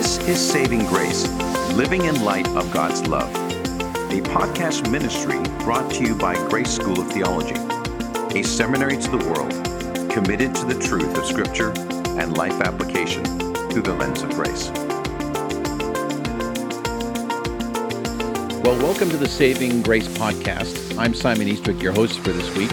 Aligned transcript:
This 0.00 0.16
is 0.28 0.40
Saving 0.40 0.86
Grace, 0.86 1.28
living 1.74 2.06
in 2.06 2.24
light 2.24 2.48
of 2.56 2.72
God's 2.72 3.06
love, 3.06 3.28
a 4.10 4.22
podcast 4.22 4.90
ministry 4.90 5.38
brought 5.62 5.92
to 5.92 6.02
you 6.02 6.14
by 6.14 6.36
Grace 6.48 6.70
School 6.70 6.98
of 6.98 7.12
Theology, 7.12 7.56
a 8.34 8.42
seminary 8.42 8.96
to 8.96 9.10
the 9.10 9.18
world 9.18 9.52
committed 10.10 10.54
to 10.54 10.64
the 10.64 10.78
truth 10.82 11.18
of 11.18 11.26
Scripture 11.26 11.74
and 12.18 12.34
life 12.34 12.58
application 12.62 13.22
through 13.68 13.82
the 13.82 13.92
lens 13.92 14.22
of 14.22 14.30
grace. 14.30 14.70
Well, 18.64 18.78
welcome 18.82 19.10
to 19.10 19.18
the 19.18 19.28
Saving 19.28 19.82
Grace 19.82 20.08
podcast. 20.08 20.96
I'm 20.96 21.12
Simon 21.12 21.46
Eastwick, 21.46 21.82
your 21.82 21.92
host 21.92 22.20
for 22.20 22.32
this 22.32 22.56
week, 22.56 22.72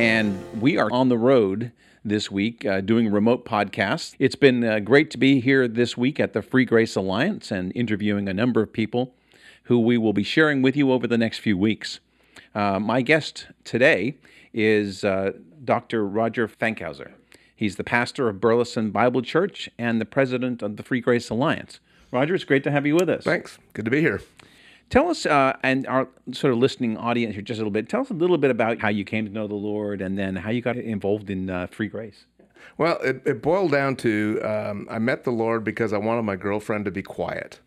and 0.00 0.36
we 0.60 0.78
are 0.78 0.90
on 0.90 1.10
the 1.10 1.16
road 1.16 1.70
this 2.06 2.30
week 2.30 2.64
uh, 2.64 2.80
doing 2.80 3.10
remote 3.10 3.44
podcasts. 3.44 4.14
It's 4.18 4.36
been 4.36 4.62
uh, 4.62 4.78
great 4.78 5.10
to 5.10 5.18
be 5.18 5.40
here 5.40 5.66
this 5.66 5.96
week 5.96 6.20
at 6.20 6.32
the 6.32 6.40
Free 6.40 6.64
Grace 6.64 6.94
Alliance 6.94 7.50
and 7.50 7.72
interviewing 7.74 8.28
a 8.28 8.34
number 8.34 8.62
of 8.62 8.72
people 8.72 9.14
who 9.64 9.80
we 9.80 9.98
will 9.98 10.12
be 10.12 10.22
sharing 10.22 10.62
with 10.62 10.76
you 10.76 10.92
over 10.92 11.06
the 11.06 11.18
next 11.18 11.38
few 11.38 11.58
weeks. 11.58 12.00
Uh, 12.54 12.78
my 12.78 13.02
guest 13.02 13.48
today 13.64 14.16
is 14.54 15.04
uh, 15.04 15.32
Dr. 15.64 16.06
Roger 16.06 16.46
Fankhauser. 16.46 17.12
He's 17.54 17.76
the 17.76 17.84
pastor 17.84 18.28
of 18.28 18.40
Burleson 18.40 18.90
Bible 18.90 19.22
Church 19.22 19.68
and 19.78 20.00
the 20.00 20.04
president 20.04 20.62
of 20.62 20.76
the 20.76 20.82
Free 20.82 21.00
Grace 21.00 21.28
Alliance. 21.28 21.80
Roger, 22.12 22.34
it's 22.34 22.44
great 22.44 22.62
to 22.64 22.70
have 22.70 22.86
you 22.86 22.94
with 22.94 23.10
us. 23.10 23.24
Thanks. 23.24 23.58
Good 23.72 23.84
to 23.84 23.90
be 23.90 24.00
here. 24.00 24.22
Tell 24.88 25.08
us, 25.08 25.26
uh, 25.26 25.56
and 25.62 25.86
our 25.88 26.08
sort 26.32 26.52
of 26.52 26.60
listening 26.60 26.96
audience 26.96 27.34
here, 27.34 27.42
just 27.42 27.58
a 27.58 27.60
little 27.60 27.72
bit. 27.72 27.88
Tell 27.88 28.02
us 28.02 28.10
a 28.10 28.14
little 28.14 28.38
bit 28.38 28.50
about 28.50 28.80
how 28.80 28.88
you 28.88 29.04
came 29.04 29.26
to 29.26 29.32
know 29.32 29.48
the 29.48 29.54
Lord, 29.54 30.00
and 30.00 30.16
then 30.16 30.36
how 30.36 30.50
you 30.50 30.62
got 30.62 30.76
involved 30.76 31.28
in 31.28 31.50
uh, 31.50 31.66
Free 31.66 31.88
Grace. 31.88 32.26
Well, 32.78 32.98
it, 33.02 33.22
it 33.24 33.42
boiled 33.42 33.72
down 33.72 33.96
to 33.96 34.40
um, 34.42 34.86
I 34.90 34.98
met 34.98 35.24
the 35.24 35.30
Lord 35.30 35.64
because 35.64 35.92
I 35.92 35.98
wanted 35.98 36.22
my 36.22 36.36
girlfriend 36.36 36.84
to 36.84 36.90
be 36.90 37.02
quiet. 37.02 37.60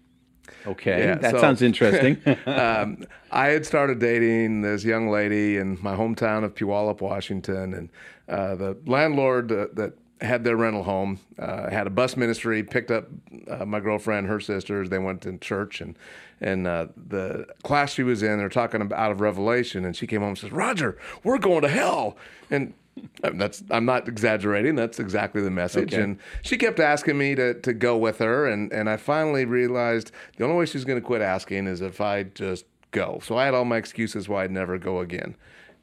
Okay, 0.66 1.00
yeah, 1.00 1.16
that 1.16 1.32
so, 1.32 1.40
sounds 1.40 1.62
interesting. 1.62 2.22
um, 2.46 3.06
I 3.32 3.48
had 3.48 3.66
started 3.66 4.00
dating 4.00 4.62
this 4.62 4.84
young 4.84 5.10
lady 5.10 5.58
in 5.58 5.78
my 5.82 5.96
hometown 5.96 6.44
of 6.44 6.56
Puyallup, 6.56 7.02
Washington, 7.02 7.74
and 7.74 7.90
uh, 8.28 8.56
the 8.56 8.78
landlord 8.86 9.52
uh, 9.52 9.68
that 9.74 9.94
had 10.22 10.44
their 10.44 10.58
rental 10.58 10.84
home, 10.84 11.20
uh, 11.38 11.70
had 11.70 11.88
a 11.88 11.90
bus 11.90 12.18
ministry, 12.18 12.64
picked 12.64 12.92
up 12.92 13.08
uh, 13.50 13.66
my 13.66 13.80
girlfriend, 13.80 14.28
her 14.28 14.40
sisters. 14.40 14.90
They 14.90 15.00
went 15.00 15.22
to 15.22 15.38
church, 15.38 15.82
and 15.82 15.98
and 16.42 16.68
uh, 16.68 16.88
the 16.96 17.48
class 17.64 17.94
she 17.94 18.04
was 18.04 18.24
in, 18.24 18.38
they're 18.38 18.50
talking 18.50 18.82
about 18.82 19.00
out 19.00 19.12
of 19.12 19.22
Revelation, 19.22 19.86
and 19.86 19.96
she 19.96 20.08
came 20.08 20.22
home 20.22 20.30
and 20.30 20.38
says, 20.38 20.52
"Roger, 20.52 20.98
we're 21.24 21.38
going 21.38 21.62
to 21.62 21.70
hell," 21.70 22.18
and 22.50 22.74
that's 23.22 23.64
I'm 23.70 23.86
not 23.86 24.08
exaggerating. 24.08 24.76
That's 24.76 25.00
exactly 25.00 25.42
the 25.42 25.52
message. 25.52 25.94
Okay. 25.94 26.04
And 26.04 26.20
she 26.42 26.58
kept 26.58 26.80
asking 26.80 27.18
me 27.18 27.36
to 27.36 27.54
to 27.56 27.74
go 27.74 27.98
with 27.98 28.20
her, 28.20 28.48
and 28.48 28.72
and 28.74 28.90
I 28.90 28.98
finally 28.98 29.46
realized 29.46 30.12
the 30.38 30.44
only 30.44 30.58
way 30.58 30.66
she's 30.66 30.86
going 30.86 31.00
to 31.00 31.06
quit 31.06 31.22
asking 31.22 31.68
is 31.68 31.82
if 31.82 32.02
I 32.02 32.24
just 32.24 32.66
go. 32.92 33.20
So 33.24 33.38
I 33.38 33.46
had 33.46 33.54
all 33.54 33.66
my 33.66 33.78
excuses 33.78 34.28
why 34.28 34.44
I'd 34.44 34.52
never 34.52 34.78
go 34.78 35.00
again, 35.00 35.36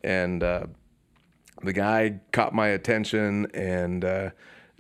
and 0.03 0.43
uh, 0.43 0.67
the 1.63 1.73
guy 1.73 2.21
caught 2.33 2.55
my 2.55 2.69
attention 2.69 3.47
and 3.55 4.05
uh, 4.05 4.31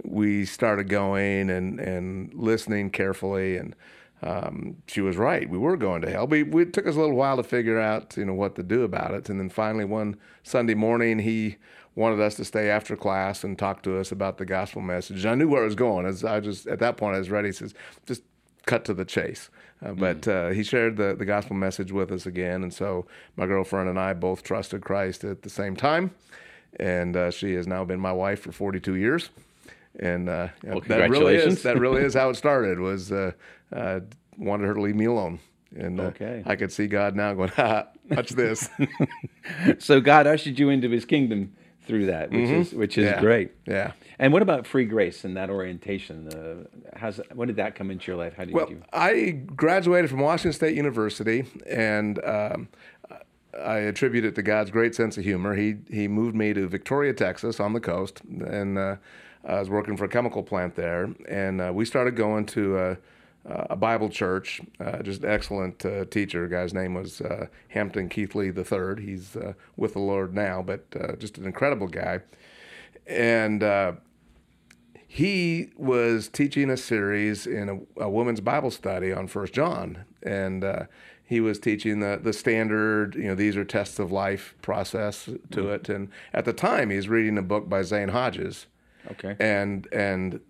we 0.04 0.44
started 0.44 0.88
going 0.88 1.50
and, 1.50 1.80
and 1.80 2.34
listening 2.34 2.90
carefully 2.90 3.56
and 3.56 3.74
um, 4.22 4.76
she 4.86 5.00
was 5.00 5.16
right. 5.16 5.48
We 5.48 5.58
were 5.58 5.76
going 5.76 6.02
to 6.02 6.10
hell. 6.10 6.26
We, 6.26 6.42
we, 6.42 6.62
it 6.62 6.72
took 6.72 6.86
us 6.86 6.96
a 6.96 6.98
little 6.98 7.16
while 7.16 7.36
to 7.36 7.42
figure 7.42 7.78
out, 7.78 8.16
you 8.16 8.24
know, 8.24 8.34
what 8.34 8.56
to 8.56 8.62
do 8.62 8.82
about 8.82 9.12
it. 9.12 9.28
And 9.28 9.38
then 9.38 9.50
finally, 9.50 9.84
one 9.84 10.16
Sunday 10.42 10.74
morning, 10.74 11.18
he 11.18 11.56
wanted 11.94 12.20
us 12.20 12.34
to 12.36 12.44
stay 12.44 12.70
after 12.70 12.96
class 12.96 13.44
and 13.44 13.58
talk 13.58 13.82
to 13.82 13.98
us 13.98 14.12
about 14.12 14.38
the 14.38 14.46
gospel 14.46 14.80
message. 14.80 15.26
I 15.26 15.34
knew 15.34 15.48
where 15.48 15.62
it 15.62 15.66
was 15.66 15.74
going. 15.74 16.06
As 16.06 16.24
I 16.24 16.40
just 16.40 16.66
at 16.66 16.78
that 16.78 16.96
point, 16.96 17.14
I 17.14 17.18
was 17.18 17.30
ready. 17.30 17.48
He 17.48 17.52
says, 17.52 17.74
"Just 18.06 18.22
cut 18.66 18.84
to 18.86 18.94
the 18.94 19.04
chase." 19.04 19.50
Uh, 19.84 19.92
but 19.92 20.22
mm. 20.22 20.50
uh, 20.50 20.54
he 20.54 20.62
shared 20.62 20.96
the 20.96 21.14
the 21.14 21.24
gospel 21.24 21.56
message 21.56 21.92
with 21.92 22.10
us 22.10 22.26
again, 22.26 22.62
and 22.62 22.72
so 22.72 23.06
my 23.36 23.46
girlfriend 23.46 23.88
and 23.88 23.98
I 23.98 24.12
both 24.14 24.42
trusted 24.42 24.82
Christ 24.82 25.24
at 25.24 25.42
the 25.42 25.50
same 25.50 25.76
time 25.76 26.12
and 26.78 27.16
uh, 27.16 27.30
she 27.30 27.54
has 27.54 27.66
now 27.66 27.84
been 27.84 28.00
my 28.00 28.12
wife 28.12 28.40
for 28.40 28.52
42 28.52 28.94
years. 28.94 29.30
And 29.98 30.28
uh, 30.28 30.48
well, 30.62 30.80
that 30.88 31.10
really 31.10 31.36
is 31.36 31.62
that 31.62 31.78
really 31.78 32.02
is 32.02 32.14
how 32.14 32.28
it 32.30 32.34
started. 32.36 32.78
Was 32.78 33.10
uh, 33.10 33.32
uh 33.72 34.00
wanted 34.36 34.66
her 34.66 34.74
to 34.74 34.80
leave 34.80 34.96
me 34.96 35.06
alone, 35.06 35.38
and 35.74 35.98
uh, 35.98 36.04
okay. 36.04 36.42
I 36.44 36.56
could 36.56 36.70
see 36.70 36.86
God 36.86 37.16
now 37.16 37.32
going, 37.32 37.48
"Ha, 37.56 37.86
watch 38.10 38.30
this." 38.30 38.68
so 39.78 40.00
God 40.02 40.26
ushered 40.26 40.58
you 40.58 40.68
into 40.68 40.90
His 40.90 41.06
kingdom 41.06 41.54
through 41.86 42.06
that, 42.06 42.30
which 42.30 42.40
mm-hmm. 42.40 42.60
is 42.60 42.72
which 42.74 42.98
is 42.98 43.04
yeah. 43.04 43.20
great. 43.20 43.52
Yeah. 43.66 43.92
And 44.18 44.32
what 44.32 44.42
about 44.42 44.66
free 44.66 44.86
grace 44.86 45.24
and 45.24 45.36
that 45.36 45.50
orientation? 45.50 46.28
Uh, 46.28 46.98
how's 46.98 47.20
when 47.34 47.48
did 47.48 47.56
that 47.56 47.74
come 47.74 47.90
into 47.90 48.10
your 48.10 48.16
life? 48.16 48.34
How 48.36 48.44
did 48.44 48.54
well, 48.54 48.68
you? 48.68 48.82
I 48.92 49.30
graduated 49.30 50.10
from 50.10 50.20
Washington 50.20 50.52
State 50.52 50.76
University, 50.76 51.44
and 51.66 52.22
um, 52.24 52.68
I 53.62 53.78
attribute 53.78 54.24
it 54.24 54.34
to 54.36 54.42
God's 54.42 54.70
great 54.70 54.94
sense 54.94 55.16
of 55.16 55.24
humor. 55.24 55.54
He 55.54 55.76
he 55.90 56.08
moved 56.08 56.34
me 56.34 56.52
to 56.52 56.68
Victoria, 56.68 57.12
Texas, 57.12 57.60
on 57.60 57.72
the 57.72 57.80
coast, 57.80 58.20
and 58.24 58.78
uh, 58.78 58.96
I 59.44 59.60
was 59.60 59.70
working 59.70 59.96
for 59.96 60.04
a 60.04 60.08
chemical 60.08 60.42
plant 60.42 60.74
there. 60.74 61.10
And 61.28 61.60
uh, 61.60 61.70
we 61.72 61.84
started 61.84 62.16
going 62.16 62.46
to 62.46 62.78
a, 62.78 62.96
a 63.44 63.76
Bible 63.76 64.08
church. 64.08 64.60
Uh, 64.80 65.02
just 65.02 65.22
an 65.22 65.30
excellent 65.30 65.84
uh, 65.84 66.04
teacher. 66.06 66.46
Guy's 66.48 66.74
name 66.74 66.94
was 66.94 67.20
uh, 67.20 67.46
Hampton 67.68 68.08
Keathley 68.08 68.48
III. 68.56 69.04
He's 69.04 69.36
uh, 69.36 69.54
with 69.76 69.92
the 69.92 70.00
Lord 70.00 70.34
now, 70.34 70.62
but 70.62 71.18
just 71.18 71.38
an 71.38 71.46
incredible 71.46 71.88
guy. 71.88 72.20
And 73.06 73.62
he 75.08 75.70
was 75.76 76.28
teaching 76.28 76.68
a 76.68 76.76
series 76.76 77.46
in 77.46 77.68
a, 77.68 78.02
a 78.02 78.10
woman's 78.10 78.40
Bible 78.40 78.70
study 78.70 79.12
on 79.12 79.28
First 79.28 79.54
John, 79.54 80.04
and 80.22 80.64
he 81.26 81.40
was 81.40 81.58
teaching 81.58 81.98
the 81.98 82.18
the 82.22 82.32
standard, 82.32 83.16
you 83.16 83.24
know, 83.24 83.34
these 83.34 83.56
are 83.56 83.64
tests 83.64 83.98
of 83.98 84.12
life 84.12 84.54
process 84.62 85.24
to 85.24 85.32
mm-hmm. 85.32 85.68
it. 85.68 85.88
And 85.88 86.08
at 86.32 86.44
the 86.44 86.52
time, 86.52 86.88
he's 86.90 87.08
reading 87.08 87.36
a 87.36 87.42
book 87.42 87.68
by 87.68 87.82
Zane 87.82 88.08
Hodges. 88.08 88.66
Okay. 89.10 89.36
And 89.40 89.88
and 89.92 90.40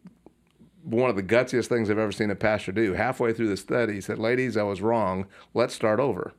one 0.85 1.11
of 1.11 1.17
the 1.17 1.23
gutsiest 1.23 1.67
things 1.67 1.91
I've 1.91 1.99
ever 1.99 2.13
seen 2.13 2.31
a 2.31 2.37
pastor 2.37 2.73
do. 2.73 2.93
Halfway 2.93 3.33
through 3.33 3.49
the 3.49 3.57
study, 3.57 3.95
he 3.95 4.01
said, 4.03 4.19
"Ladies, 4.19 4.57
I 4.57 4.63
was 4.63 4.83
wrong. 4.83 5.27
Let's 5.55 5.75
start 5.75 5.99
over." 5.99 6.33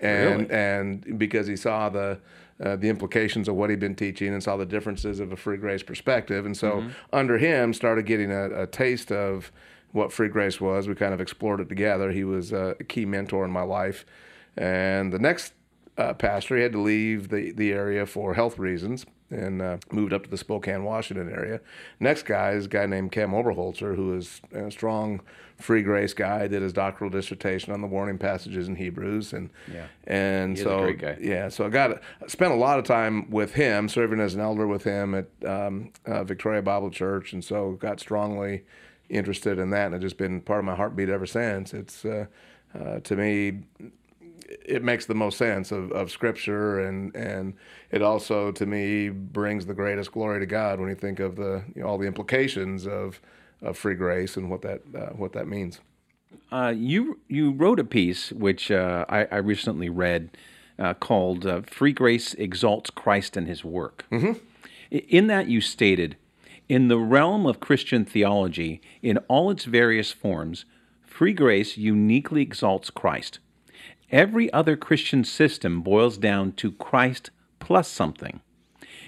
And 0.00 0.40
really? 0.40 0.50
and 0.50 1.18
because 1.18 1.46
he 1.46 1.54
saw 1.54 1.88
the 1.88 2.18
uh, 2.60 2.74
the 2.74 2.88
implications 2.88 3.48
of 3.48 3.54
what 3.54 3.70
he'd 3.70 3.78
been 3.78 3.94
teaching 3.94 4.32
and 4.32 4.42
saw 4.42 4.56
the 4.56 4.66
differences 4.66 5.20
of 5.20 5.32
a 5.32 5.36
free 5.36 5.56
grace 5.56 5.84
perspective, 5.84 6.44
and 6.44 6.56
so 6.56 6.72
mm-hmm. 6.72 6.88
under 7.12 7.38
him 7.38 7.72
started 7.72 8.04
getting 8.04 8.32
a, 8.32 8.62
a 8.62 8.66
taste 8.66 9.12
of 9.12 9.52
what 9.92 10.12
Free 10.12 10.28
Grace 10.28 10.60
was. 10.60 10.88
We 10.88 10.94
kind 10.94 11.14
of 11.14 11.20
explored 11.20 11.60
it 11.60 11.68
together. 11.68 12.10
He 12.10 12.24
was 12.24 12.52
a 12.52 12.76
key 12.88 13.04
mentor 13.04 13.44
in 13.44 13.50
my 13.50 13.62
life. 13.62 14.04
And 14.56 15.12
the 15.12 15.18
next 15.18 15.54
uh, 15.96 16.14
pastor, 16.14 16.56
he 16.56 16.62
had 16.62 16.72
to 16.72 16.80
leave 16.80 17.28
the, 17.28 17.52
the 17.52 17.72
area 17.72 18.06
for 18.06 18.34
health 18.34 18.58
reasons 18.58 19.06
and 19.30 19.62
uh, 19.62 19.78
moved 19.90 20.12
up 20.12 20.24
to 20.24 20.30
the 20.30 20.36
Spokane, 20.36 20.84
Washington 20.84 21.30
area. 21.30 21.60
Next 22.00 22.24
guy 22.24 22.52
is 22.52 22.66
a 22.66 22.68
guy 22.68 22.86
named 22.86 23.12
Cam 23.12 23.30
Oberholtzer, 23.30 23.96
who 23.96 24.14
is 24.14 24.40
a 24.52 24.70
strong 24.70 25.20
free 25.56 25.82
grace 25.82 26.12
guy. 26.12 26.46
Did 26.48 26.62
his 26.62 26.72
doctoral 26.72 27.10
dissertation 27.10 27.72
on 27.72 27.80
the 27.80 27.86
warning 27.86 28.18
passages 28.18 28.68
in 28.68 28.76
Hebrews, 28.76 29.32
and 29.32 29.50
yeah, 29.72 29.86
and 30.06 30.58
so 30.58 30.92
yeah, 31.18 31.48
so 31.48 31.64
I 31.64 31.70
got 31.70 32.02
spent 32.26 32.52
a 32.52 32.56
lot 32.56 32.78
of 32.78 32.84
time 32.84 33.30
with 33.30 33.54
him, 33.54 33.88
serving 33.88 34.20
as 34.20 34.34
an 34.34 34.40
elder 34.40 34.66
with 34.66 34.84
him 34.84 35.14
at 35.14 35.28
um, 35.46 35.92
uh, 36.04 36.24
Victoria 36.24 36.60
Bible 36.60 36.90
Church, 36.90 37.32
and 37.32 37.42
so 37.42 37.72
got 37.72 38.00
strongly 38.00 38.64
interested 39.12 39.58
in 39.58 39.70
that, 39.70 39.86
and 39.86 39.94
it's 39.94 40.02
just 40.02 40.16
been 40.16 40.40
part 40.40 40.58
of 40.58 40.64
my 40.64 40.74
heartbeat 40.74 41.08
ever 41.08 41.26
since. 41.26 41.74
It's 41.74 42.04
uh, 42.04 42.26
uh, 42.74 43.00
to 43.00 43.16
me, 43.16 43.60
it 44.48 44.82
makes 44.82 45.06
the 45.06 45.14
most 45.14 45.38
sense 45.38 45.70
of, 45.70 45.92
of 45.92 46.10
Scripture, 46.10 46.80
and 46.80 47.14
and 47.14 47.54
it 47.90 48.02
also 48.02 48.50
to 48.52 48.66
me 48.66 49.10
brings 49.10 49.66
the 49.66 49.74
greatest 49.74 50.12
glory 50.12 50.40
to 50.40 50.46
God 50.46 50.80
when 50.80 50.88
you 50.88 50.94
think 50.94 51.20
of 51.20 51.36
the 51.36 51.62
you 51.74 51.82
know, 51.82 51.88
all 51.88 51.98
the 51.98 52.06
implications 52.06 52.86
of 52.86 53.20
of 53.60 53.76
free 53.78 53.94
grace 53.94 54.36
and 54.36 54.50
what 54.50 54.62
that 54.62 54.82
uh, 54.94 55.10
what 55.10 55.32
that 55.32 55.46
means. 55.46 55.80
Uh, 56.50 56.72
you 56.74 57.20
you 57.28 57.52
wrote 57.52 57.78
a 57.78 57.84
piece 57.84 58.32
which 58.32 58.70
uh, 58.70 59.04
I, 59.08 59.26
I, 59.30 59.36
recently 59.36 59.88
read 59.88 60.30
uh, 60.78 60.94
called 60.94 61.46
"Free 61.66 61.92
Grace 61.92 62.34
Exalts 62.34 62.90
Christ 62.90 63.36
and 63.36 63.46
His 63.46 63.64
Work." 63.64 64.06
Mm-hmm. 64.10 64.38
In 64.90 65.26
that, 65.28 65.48
you 65.48 65.60
stated 65.60 66.16
in 66.68 66.88
the 66.88 66.98
realm 66.98 67.46
of 67.46 67.60
Christian 67.60 68.04
theology, 68.04 68.80
in 69.02 69.18
all 69.28 69.50
its 69.50 69.64
various 69.64 70.12
forms, 70.12 70.64
free 71.02 71.32
grace 71.32 71.76
uniquely 71.76 72.42
exalts 72.42 72.90
Christ. 72.90 73.38
Every 74.10 74.52
other 74.52 74.76
Christian 74.76 75.24
system 75.24 75.82
boils 75.82 76.18
down 76.18 76.52
to 76.52 76.72
Christ 76.72 77.30
plus 77.60 77.88
something. 77.88 78.40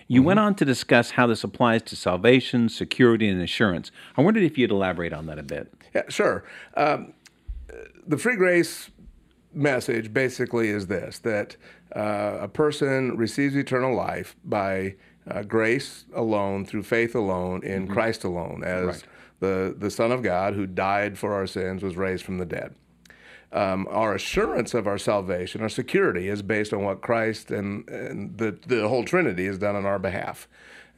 You 0.07 0.21
mm-hmm. 0.21 0.27
went 0.27 0.41
on 0.41 0.55
to 0.57 0.65
discuss 0.65 1.13
how 1.13 1.27
this 1.27 1.45
applies 1.45 1.83
to 1.83 1.97
salvation, 1.97 2.69
security, 2.69 3.29
and 3.29 3.41
assurance. 3.41 3.91
I 4.17 4.23
wondered 4.23 4.43
if 4.43 4.59
you'd 4.59 4.71
elaborate 4.71 5.13
on 5.13 5.27
that 5.27 5.39
a 5.39 5.43
bit. 5.43 5.73
Yeah, 5.95 6.03
sure. 6.09 6.45
Um, 6.77 7.15
the 8.07 8.19
free 8.19 8.37
grace 8.37 8.91
message 9.53 10.13
basically 10.13 10.69
is 10.69 10.89
this 10.89 11.19
that 11.21 11.57
uh, 11.95 12.39
a 12.41 12.49
person 12.49 13.17
receives 13.17 13.55
eternal 13.57 13.95
life 13.95 14.37
by 14.45 14.97
uh, 15.31 15.43
grace 15.43 16.05
alone, 16.15 16.65
through 16.67 16.83
faith 16.83 17.15
alone, 17.15 17.63
in 17.65 17.89
Christ 17.89 18.25
alone, 18.25 18.63
as 18.65 18.87
Right. 18.87 19.05
the, 19.41 19.75
the 19.79 19.91
Son 19.91 20.13
of 20.13 20.23
God 20.23 20.55
who 20.55 20.67
died 20.67 21.19
for 21.19 21.33
our 21.35 21.47
sins 21.47 21.83
was 21.83 21.97
raised 21.97 22.25
from 22.25 22.39
the 22.39 22.45
dead. 22.47 22.75
Um, 23.53 23.87
our 23.91 24.15
assurance 24.17 24.75
of 24.75 24.87
our 24.89 24.99
salvation, 24.99 25.63
our 25.63 25.69
security, 25.69 26.29
is 26.29 26.43
based 26.43 26.73
on 26.73 26.83
what 26.83 27.03
Christ 27.03 27.51
and, 27.53 27.89
and 27.89 28.37
the, 28.37 28.59
the 28.67 28.89
whole 28.89 29.05
Trinity 29.05 29.47
has 29.47 29.59
done 29.59 29.77
on 29.77 29.87
our 29.87 30.01
behalf. 30.01 30.49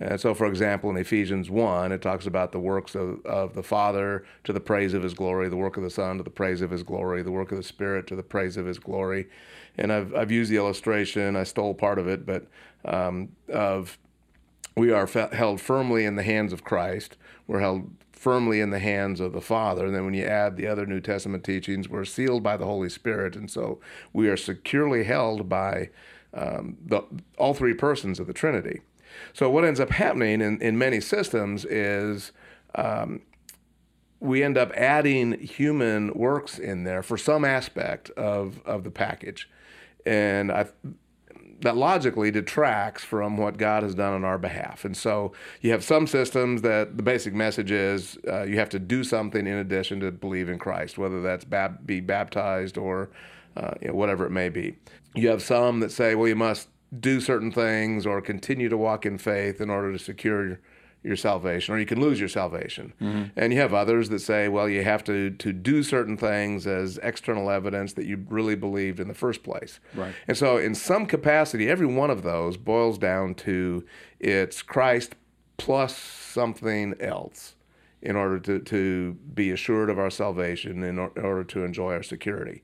And 0.01 0.21
so, 0.21 0.35
for 0.35 0.47
example, 0.47 0.91
in 0.91 0.97
Ephesians 0.97 1.49
1, 1.51 1.93
it 1.93 2.03
talks 2.03 2.27
about 2.27 2.53
the 2.53 2.59
works 2.59 2.95
of, 2.95 3.25
of 3.25 3.55
the 3.55 3.63
Father 3.63 4.25
to 4.45 4.53
the 4.53 4.61
praise 4.61 4.93
of 4.93 5.03
his 5.03 5.15
glory, 5.15 5.49
the 5.49 5.57
work 5.57 5.77
of 5.77 5.83
the 5.83 5.91
Son 5.91 6.19
to 6.19 6.23
the 6.23 6.31
praise 6.31 6.61
of 6.61 6.71
his 6.71 6.83
glory, 6.83 7.23
the 7.23 7.31
work 7.31 7.51
of 7.51 7.57
the 7.59 7.63
Spirit 7.63 8.07
to 8.09 8.17
the 8.17 8.23
praise 8.23 8.57
of 8.57 8.67
his 8.67 8.79
glory. 8.79 9.29
And 9.79 9.93
I've, 9.93 10.15
I've 10.15 10.31
used 10.31 10.51
the 10.51 10.57
illustration, 10.57 11.37
I 11.37 11.45
stole 11.45 11.75
part 11.75 11.99
of 11.99 12.09
it, 12.09 12.27
but 12.27 12.47
um, 12.85 13.31
of 13.51 13.99
we 14.77 14.93
are 14.93 15.07
fe- 15.07 15.29
held 15.33 15.61
firmly 15.61 16.05
in 16.05 16.17
the 16.17 16.23
hands 16.23 16.53
of 16.53 16.63
Christ. 16.63 17.17
We're 17.47 17.61
held 17.61 17.91
firmly 18.13 18.61
in 18.61 18.71
the 18.71 18.79
hands 18.79 19.21
of 19.21 19.33
the 19.33 19.41
Father. 19.41 19.87
And 19.87 19.95
then 19.95 20.05
when 20.05 20.15
you 20.15 20.25
add 20.25 20.57
the 20.57 20.67
other 20.67 20.87
New 20.87 21.01
Testament 21.01 21.45
teachings, 21.45 21.89
we're 21.89 22.05
sealed 22.05 22.43
by 22.43 22.57
the 22.57 22.67
Holy 22.67 22.89
Spirit. 22.89 23.37
And 23.37 23.51
so 23.51 23.81
we 24.13 24.29
are 24.29 24.37
securely 24.37 25.05
held 25.05 25.49
by 25.49 25.91
um, 26.35 26.77
the, 26.85 27.03
all 27.39 27.55
three 27.55 27.75
persons 27.75 28.21
of 28.21 28.27
the 28.27 28.33
Trinity. 28.33 28.81
So 29.33 29.49
what 29.49 29.65
ends 29.65 29.81
up 29.81 29.91
happening 29.91 30.41
in, 30.43 30.61
in 30.61 30.77
many 30.77 31.01
systems 31.01 31.65
is 31.65 32.33
um, 32.75 33.23
we 34.21 34.43
end 34.43 34.59
up 34.59 34.73
adding 34.73 35.39
human 35.39 36.13
works 36.13 36.59
in 36.59 36.85
there 36.85 37.03
for 37.03 37.17
some 37.17 37.45
aspect 37.45 38.11
of, 38.11 38.61
of 38.67 38.85
the 38.85 38.91
package. 38.91 39.49
And 40.05 40.53
I, 40.53 40.67
that 41.61 41.77
logically 41.77 42.31
detracts 42.31 43.03
from 43.05 43.37
what 43.37 43.57
God 43.57 43.83
has 43.83 43.95
done 43.95 44.13
on 44.13 44.25
our 44.25 44.39
behalf. 44.39 44.85
And 44.85 44.97
so 44.97 45.33
you 45.61 45.71
have 45.71 45.83
some 45.83 46.07
systems 46.07 46.63
that 46.63 46.97
the 46.97 47.03
basic 47.03 47.35
message 47.35 47.71
is 47.71 48.19
uh, 48.29 48.43
you 48.43 48.59
have 48.59 48.69
to 48.71 48.79
do 48.79 49.05
something 49.05 49.47
in 49.47 49.57
addition 49.59 50.01
to 50.01 50.11
believe 50.11 50.49
in 50.49 50.59
Christ, 50.59 50.99
whether 50.99 51.23
that's 51.23 51.45
bab- 51.45 51.87
be 51.87 52.01
baptized 52.01 52.77
or 52.77 53.11
uh, 53.57 53.73
you 53.81 53.89
know, 53.89 53.95
whatever 53.95 54.27
it 54.27 54.31
may 54.31 54.49
be. 54.49 54.77
You 55.15 55.29
have 55.29 55.43
some 55.43 55.81
that 55.81 55.91
say, 55.91 56.15
well, 56.15 56.29
you 56.29 56.37
must 56.37 56.69
do 57.01 57.21
certain 57.21 57.51
things 57.51 58.07
or 58.07 58.21
continue 58.21 58.69
to 58.69 58.77
walk 58.77 59.07
in 59.07 59.19
faith 59.19 59.61
in 59.61 59.71
order 59.71 59.93
to 59.93 59.99
secure 59.99 60.61
your, 61.07 61.17
salvation, 61.17 61.75
or 61.75 61.79
you 61.79 61.87
can 61.87 62.01
lose 62.01 62.19
your 62.19 62.29
salvation. 62.29 62.93
Mm-hmm. 63.01 63.25
And 63.37 63.53
you 63.53 63.61
have 63.61 63.73
others 63.73 64.09
that 64.11 64.21
say, 64.21 64.49
well, 64.49 64.69
you 64.69 64.83
have 64.83 65.05
to, 65.05 65.31
to 65.31 65.53
do 65.53 65.83
certain 65.83 66.17
things 66.17 66.67
as 66.67 66.99
external 67.03 67.51
evidence 67.51 67.93
that 67.95 68.07
you 68.07 68.25
really 68.29 68.57
believed 68.57 69.01
in 69.01 69.09
the 69.09 69.15
first 69.15 69.43
place. 69.43 69.81
Right. 69.95 70.15
And 70.29 70.37
so, 70.37 70.57
in 70.57 70.75
some 70.75 71.07
capacity, 71.07 71.69
every 71.69 71.87
one 71.87 72.11
of 72.11 72.23
those 72.23 72.57
boils 72.57 72.99
down 72.99 73.35
to 73.37 73.85
it's 74.21 74.63
Christ 74.63 75.15
plus 75.57 75.97
something 75.97 76.95
else 77.01 77.55
in 78.03 78.15
order 78.15 78.39
to, 78.39 78.61
to 78.61 79.15
be 79.35 79.51
assured 79.51 79.91
of 79.91 79.99
our 79.99 80.11
salvation, 80.11 80.83
in 80.85 80.99
or- 80.99 81.13
in 81.17 81.25
order 81.25 81.45
to 81.45 81.65
enjoy 81.65 81.93
our 81.93 82.03
security. 82.03 82.63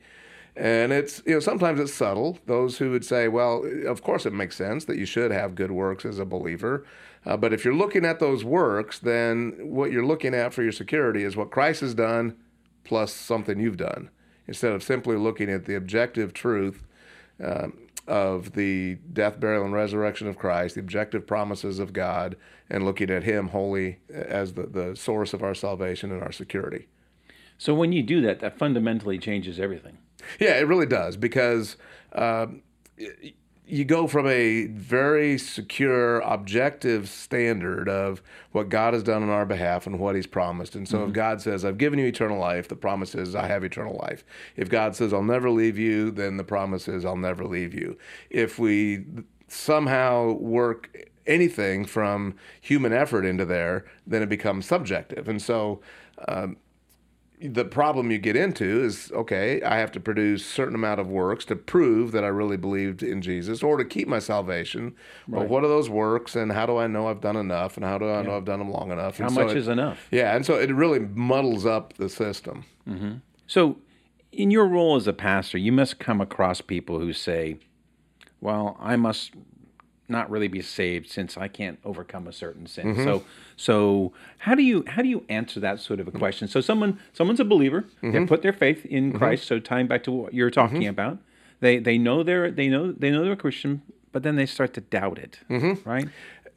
And 0.54 0.92
it's, 0.92 1.22
you 1.24 1.32
know, 1.32 1.40
sometimes 1.40 1.80
it's 1.80 1.94
subtle. 1.94 2.38
Those 2.46 2.78
who 2.78 2.90
would 2.90 3.04
say, 3.04 3.28
well, 3.28 3.64
of 3.86 4.02
course 4.02 4.26
it 4.26 4.34
makes 4.34 4.56
sense 4.56 4.84
that 4.84 4.98
you 4.98 5.06
should 5.06 5.30
have 5.30 5.54
good 5.54 5.70
works 5.70 6.04
as 6.04 6.18
a 6.18 6.26
believer. 6.26 6.84
Uh, 7.24 7.36
but 7.36 7.52
if 7.52 7.64
you're 7.64 7.74
looking 7.74 8.04
at 8.04 8.18
those 8.18 8.44
works, 8.44 8.98
then 8.98 9.54
what 9.60 9.92
you're 9.92 10.04
looking 10.04 10.34
at 10.34 10.52
for 10.52 10.62
your 10.62 10.72
security 10.72 11.22
is 11.22 11.36
what 11.36 11.50
Christ 11.50 11.80
has 11.80 11.94
done 11.94 12.36
plus 12.84 13.12
something 13.12 13.60
you've 13.60 13.76
done, 13.76 14.10
instead 14.48 14.72
of 14.72 14.82
simply 14.82 15.16
looking 15.16 15.48
at 15.48 15.66
the 15.66 15.76
objective 15.76 16.34
truth 16.34 16.84
um, 17.42 17.78
of 18.08 18.52
the 18.54 18.96
death, 19.12 19.38
burial, 19.38 19.64
and 19.64 19.72
resurrection 19.72 20.26
of 20.26 20.36
Christ, 20.36 20.74
the 20.74 20.80
objective 20.80 21.26
promises 21.26 21.78
of 21.78 21.92
God, 21.92 22.36
and 22.68 22.84
looking 22.84 23.10
at 23.10 23.22
Him 23.22 23.48
wholly 23.48 24.00
as 24.12 24.54
the, 24.54 24.66
the 24.66 24.96
source 24.96 25.32
of 25.32 25.42
our 25.42 25.54
salvation 25.54 26.10
and 26.10 26.22
our 26.22 26.32
security. 26.32 26.88
So 27.58 27.74
when 27.74 27.92
you 27.92 28.02
do 28.02 28.20
that, 28.22 28.40
that 28.40 28.58
fundamentally 28.58 29.18
changes 29.18 29.60
everything. 29.60 29.98
Yeah, 30.40 30.58
it 30.58 30.66
really 30.66 30.86
does 30.86 31.16
because 31.16 31.76
um, 32.12 32.62
y- 32.98 33.34
you 33.72 33.86
go 33.86 34.06
from 34.06 34.26
a 34.26 34.66
very 34.66 35.38
secure, 35.38 36.20
objective 36.20 37.08
standard 37.08 37.88
of 37.88 38.20
what 38.50 38.68
God 38.68 38.92
has 38.92 39.02
done 39.02 39.22
on 39.22 39.30
our 39.30 39.46
behalf 39.46 39.86
and 39.86 39.98
what 39.98 40.14
He's 40.14 40.26
promised. 40.26 40.76
And 40.76 40.86
so, 40.86 41.06
if 41.06 41.14
God 41.14 41.40
says, 41.40 41.64
"I've 41.64 41.78
given 41.78 41.98
you 41.98 42.04
eternal 42.04 42.38
life," 42.38 42.68
the 42.68 42.76
promise 42.76 43.14
is, 43.14 43.34
"I 43.34 43.46
have 43.46 43.64
eternal 43.64 43.98
life." 44.02 44.24
If 44.56 44.68
God 44.68 44.94
says, 44.94 45.14
"I'll 45.14 45.22
never 45.22 45.48
leave 45.48 45.78
you," 45.78 46.10
then 46.10 46.36
the 46.36 46.44
promise 46.44 46.86
is, 46.86 47.06
"I'll 47.06 47.16
never 47.16 47.46
leave 47.46 47.72
you." 47.72 47.96
If 48.28 48.58
we 48.58 49.06
somehow 49.48 50.32
work 50.32 51.08
anything 51.26 51.86
from 51.86 52.34
human 52.60 52.92
effort 52.92 53.24
into 53.24 53.46
there, 53.46 53.86
then 54.06 54.20
it 54.20 54.28
becomes 54.28 54.66
subjective. 54.66 55.28
And 55.28 55.40
so. 55.40 55.80
Um, 56.28 56.58
the 57.44 57.64
problem 57.64 58.10
you 58.10 58.18
get 58.18 58.36
into 58.36 58.82
is 58.84 59.10
okay 59.12 59.60
i 59.62 59.76
have 59.76 59.90
to 59.90 59.98
produce 59.98 60.46
certain 60.46 60.74
amount 60.74 61.00
of 61.00 61.08
works 61.08 61.44
to 61.44 61.56
prove 61.56 62.12
that 62.12 62.22
i 62.22 62.28
really 62.28 62.56
believed 62.56 63.02
in 63.02 63.20
jesus 63.20 63.62
or 63.62 63.76
to 63.76 63.84
keep 63.84 64.06
my 64.06 64.18
salvation. 64.18 64.94
Right. 65.26 65.40
but 65.40 65.48
what 65.48 65.64
are 65.64 65.68
those 65.68 65.90
works 65.90 66.36
and 66.36 66.52
how 66.52 66.66
do 66.66 66.76
i 66.76 66.86
know 66.86 67.08
i've 67.08 67.20
done 67.20 67.36
enough 67.36 67.76
and 67.76 67.84
how 67.84 67.98
do 67.98 68.08
i 68.08 68.22
know 68.22 68.36
i've 68.36 68.44
done 68.44 68.58
them 68.60 68.70
long 68.70 68.90
enough? 68.92 69.18
How 69.18 69.24
and 69.26 69.34
so 69.34 69.42
much 69.42 69.50
it- 69.52 69.58
is 69.58 69.68
enough? 69.68 70.06
yeah 70.10 70.34
and 70.36 70.46
so 70.46 70.54
it 70.54 70.72
really 70.72 71.00
muddles 71.00 71.66
up 71.66 71.94
the 71.94 72.08
system. 72.08 72.64
Mm-hmm. 72.88 73.14
So, 73.46 73.76
in 74.32 74.50
your 74.50 74.66
role 74.66 74.96
as 74.96 75.06
a 75.06 75.12
pastor, 75.12 75.58
you 75.58 75.72
must 75.72 75.98
come 75.98 76.20
across 76.20 76.60
people 76.60 76.98
who 77.00 77.12
say, 77.12 77.58
"Well, 78.40 78.76
I 78.80 78.96
must 78.96 79.32
not 80.12 80.30
really 80.30 80.48
be 80.48 80.62
saved 80.62 81.10
since 81.10 81.36
I 81.36 81.48
can't 81.48 81.78
overcome 81.84 82.28
a 82.28 82.32
certain 82.32 82.66
sin." 82.66 82.94
Mm-hmm. 82.94 83.04
So, 83.04 83.24
so 83.56 84.12
how 84.38 84.54
do 84.54 84.62
you 84.62 84.84
how 84.86 85.02
do 85.02 85.08
you 85.08 85.24
answer 85.28 85.58
that 85.60 85.80
sort 85.80 85.98
of 85.98 86.06
a 86.06 86.12
question? 86.12 86.46
So, 86.46 86.60
someone 86.60 87.00
someone's 87.12 87.40
a 87.40 87.44
believer, 87.44 87.84
they 88.00 88.08
mm-hmm. 88.08 88.26
put 88.26 88.42
their 88.42 88.52
faith 88.52 88.86
in 88.86 89.08
mm-hmm. 89.08 89.18
Christ. 89.18 89.46
So, 89.46 89.58
tying 89.58 89.88
back 89.88 90.04
to 90.04 90.12
what 90.12 90.34
you're 90.34 90.50
talking 90.50 90.86
about, 90.86 91.18
they 91.60 91.78
they 91.78 91.98
know 91.98 92.22
they're 92.22 92.50
they 92.50 92.68
know 92.68 92.92
they 92.92 93.10
know 93.10 93.24
they're 93.24 93.32
a 93.32 93.36
Christian, 93.36 93.82
but 94.12 94.22
then 94.22 94.36
they 94.36 94.46
start 94.46 94.74
to 94.74 94.80
doubt 94.80 95.18
it, 95.18 95.40
right? 95.84 96.08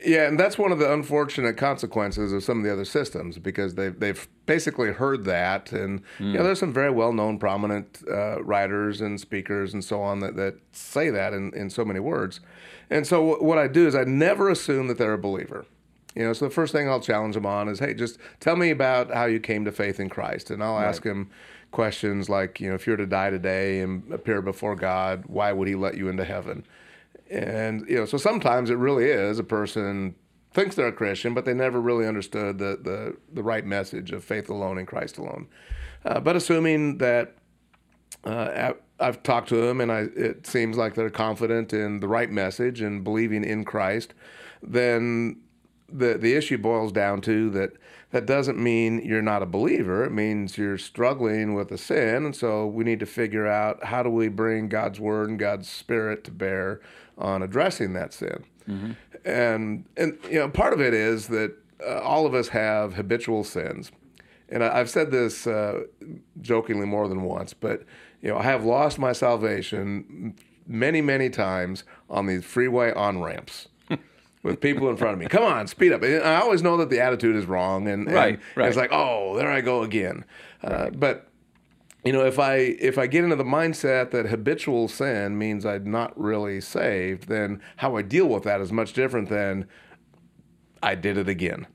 Yeah, 0.03 0.27
and 0.27 0.37
that's 0.39 0.57
one 0.57 0.71
of 0.71 0.79
the 0.79 0.91
unfortunate 0.91 1.55
consequences 1.55 2.33
of 2.33 2.43
some 2.43 2.57
of 2.59 2.63
the 2.65 2.71
other 2.71 2.85
systems 2.85 3.37
because 3.39 3.75
they've 3.75 3.97
they've 3.97 4.27
basically 4.45 4.91
heard 4.91 5.23
that, 5.25 5.71
and 5.71 6.01
you 6.19 6.33
know, 6.33 6.43
there's 6.43 6.59
some 6.59 6.73
very 6.73 6.91
well 6.91 7.13
known, 7.13 7.39
prominent 7.39 8.03
uh, 8.11 8.43
writers 8.43 8.99
and 9.01 9.19
speakers 9.19 9.73
and 9.73 9.83
so 9.83 10.01
on 10.01 10.19
that, 10.19 10.35
that 10.35 10.55
say 10.73 11.09
that 11.09 11.33
in, 11.33 11.53
in 11.55 11.69
so 11.69 11.85
many 11.85 11.99
words. 11.99 12.41
And 12.89 13.07
so 13.07 13.35
wh- 13.35 13.41
what 13.41 13.57
I 13.57 13.67
do 13.67 13.87
is 13.87 13.95
I 13.95 14.03
never 14.03 14.49
assume 14.49 14.87
that 14.89 14.97
they're 14.97 15.13
a 15.13 15.17
believer. 15.17 15.65
You 16.13 16.23
know, 16.23 16.33
so 16.33 16.45
the 16.45 16.51
first 16.53 16.71
thing 16.71 16.87
I'll 16.89 17.01
challenge 17.01 17.35
them 17.35 17.45
on 17.45 17.67
is, 17.67 17.79
hey, 17.79 17.93
just 17.93 18.17
tell 18.39 18.55
me 18.55 18.69
about 18.71 19.13
how 19.13 19.25
you 19.25 19.39
came 19.39 19.65
to 19.65 19.71
faith 19.71 19.99
in 19.99 20.09
Christ, 20.09 20.51
and 20.51 20.63
I'll 20.63 20.79
ask 20.79 21.03
them 21.03 21.29
questions 21.71 22.29
like, 22.29 22.61
you 22.61 22.69
know, 22.69 22.75
if 22.75 22.85
you 22.87 22.91
were 22.91 22.97
to 22.97 23.05
die 23.05 23.29
today 23.29 23.79
and 23.81 24.11
appear 24.13 24.41
before 24.41 24.75
God, 24.75 25.23
why 25.27 25.51
would 25.51 25.67
He 25.67 25.75
let 25.75 25.95
you 25.97 26.07
into 26.09 26.23
heaven? 26.23 26.65
And 27.29 27.87
you 27.89 27.95
know, 27.95 28.05
so 28.05 28.17
sometimes 28.17 28.69
it 28.69 28.77
really 28.77 29.05
is 29.05 29.39
a 29.39 29.43
person 29.43 30.15
thinks 30.53 30.75
they're 30.75 30.87
a 30.87 30.93
Christian, 30.93 31.33
but 31.33 31.45
they 31.45 31.53
never 31.53 31.81
really 31.81 32.07
understood 32.07 32.57
the 32.57 32.79
the, 32.81 33.17
the 33.33 33.43
right 33.43 33.65
message 33.65 34.11
of 34.11 34.23
faith 34.23 34.49
alone 34.49 34.77
in 34.77 34.85
Christ 34.85 35.17
alone. 35.17 35.47
Uh, 36.05 36.19
but 36.19 36.35
assuming 36.35 36.99
that 36.99 37.35
uh, 38.23 38.73
I've 38.99 39.21
talked 39.23 39.49
to 39.49 39.57
them 39.57 39.81
and 39.81 39.91
I, 39.91 40.07
it 40.15 40.47
seems 40.47 40.77
like 40.77 40.95
they're 40.95 41.09
confident 41.09 41.73
in 41.73 41.99
the 41.99 42.07
right 42.07 42.31
message 42.31 42.81
and 42.81 43.03
believing 43.03 43.43
in 43.43 43.65
Christ, 43.65 44.13
then 44.63 45.41
the 45.91 46.17
the 46.17 46.33
issue 46.33 46.57
boils 46.57 46.91
down 46.91 47.21
to 47.21 47.49
that 47.51 47.73
that 48.11 48.25
doesn't 48.25 48.57
mean 48.57 49.03
you're 49.03 49.21
not 49.21 49.43
a 49.43 49.45
believer. 49.45 50.05
It 50.05 50.11
means 50.11 50.57
you're 50.57 50.77
struggling 50.77 51.53
with 51.53 51.71
a 51.71 51.77
sin, 51.77 52.25
and 52.25 52.35
so 52.35 52.65
we 52.65 52.85
need 52.85 52.99
to 53.01 53.05
figure 53.05 53.45
out 53.45 53.83
how 53.83 54.03
do 54.03 54.09
we 54.09 54.29
bring 54.29 54.69
God's 54.69 54.99
word 54.99 55.29
and 55.29 55.37
God's 55.37 55.69
spirit 55.69 56.23
to 56.23 56.31
bear 56.31 56.79
on 57.17 57.41
addressing 57.43 57.93
that 57.93 58.13
sin. 58.13 58.45
And 59.25 59.85
and 59.97 60.17
you 60.29 60.39
know 60.39 60.49
part 60.49 60.73
of 60.73 60.81
it 60.81 60.93
is 60.93 61.27
that 61.27 61.55
uh, 61.85 61.99
all 61.99 62.25
of 62.25 62.33
us 62.33 62.49
have 62.49 62.93
habitual 62.95 63.43
sins. 63.43 63.91
And 64.49 64.63
I, 64.63 64.79
I've 64.79 64.89
said 64.89 65.11
this 65.11 65.47
uh, 65.47 65.83
jokingly 66.41 66.85
more 66.85 67.07
than 67.07 67.23
once, 67.23 67.53
but 67.53 67.83
you 68.21 68.29
know, 68.29 68.37
I 68.37 68.43
have 68.43 68.63
lost 68.63 68.97
my 68.99 69.11
salvation 69.13 70.35
many, 70.67 71.01
many 71.01 71.29
times 71.29 71.83
on 72.09 72.25
these 72.27 72.43
freeway 72.45 72.91
on 72.93 73.21
ramps 73.21 73.67
with 74.43 74.61
people 74.61 74.89
in 74.89 74.97
front 74.97 75.13
of 75.13 75.19
me. 75.19 75.27
Come 75.27 75.43
on, 75.43 75.67
speed 75.67 75.91
up! 75.91 76.01
And 76.03 76.23
I 76.23 76.39
always 76.41 76.61
know 76.63 76.77
that 76.77 76.89
the 76.89 76.99
attitude 77.01 77.35
is 77.35 77.45
wrong, 77.45 77.87
and, 77.87 78.07
and 78.07 78.15
Right, 78.15 78.39
right. 78.55 78.67
it's 78.67 78.77
like, 78.77 78.91
oh, 78.91 79.35
there 79.37 79.49
I 79.51 79.61
go 79.61 79.83
again. 79.83 80.25
Uh, 80.63 80.89
but 80.91 81.27
you 82.05 82.13
know, 82.13 82.23
if 82.23 82.37
I 82.37 82.55
if 82.55 82.99
I 82.99 83.07
get 83.07 83.23
into 83.23 83.35
the 83.35 83.43
mindset 83.43 84.11
that 84.11 84.27
habitual 84.27 84.87
sin 84.87 85.37
means 85.37 85.65
I'm 85.65 85.89
not 85.89 86.17
really 86.19 86.61
saved, 86.61 87.27
then 87.27 87.61
how 87.77 87.97
I 87.97 88.03
deal 88.03 88.27
with 88.27 88.43
that 88.43 88.61
is 88.61 88.71
much 88.71 88.93
different 88.93 89.27
than 89.27 89.67
I 90.83 90.93
did 90.93 91.17
it 91.17 91.27
again. 91.27 91.65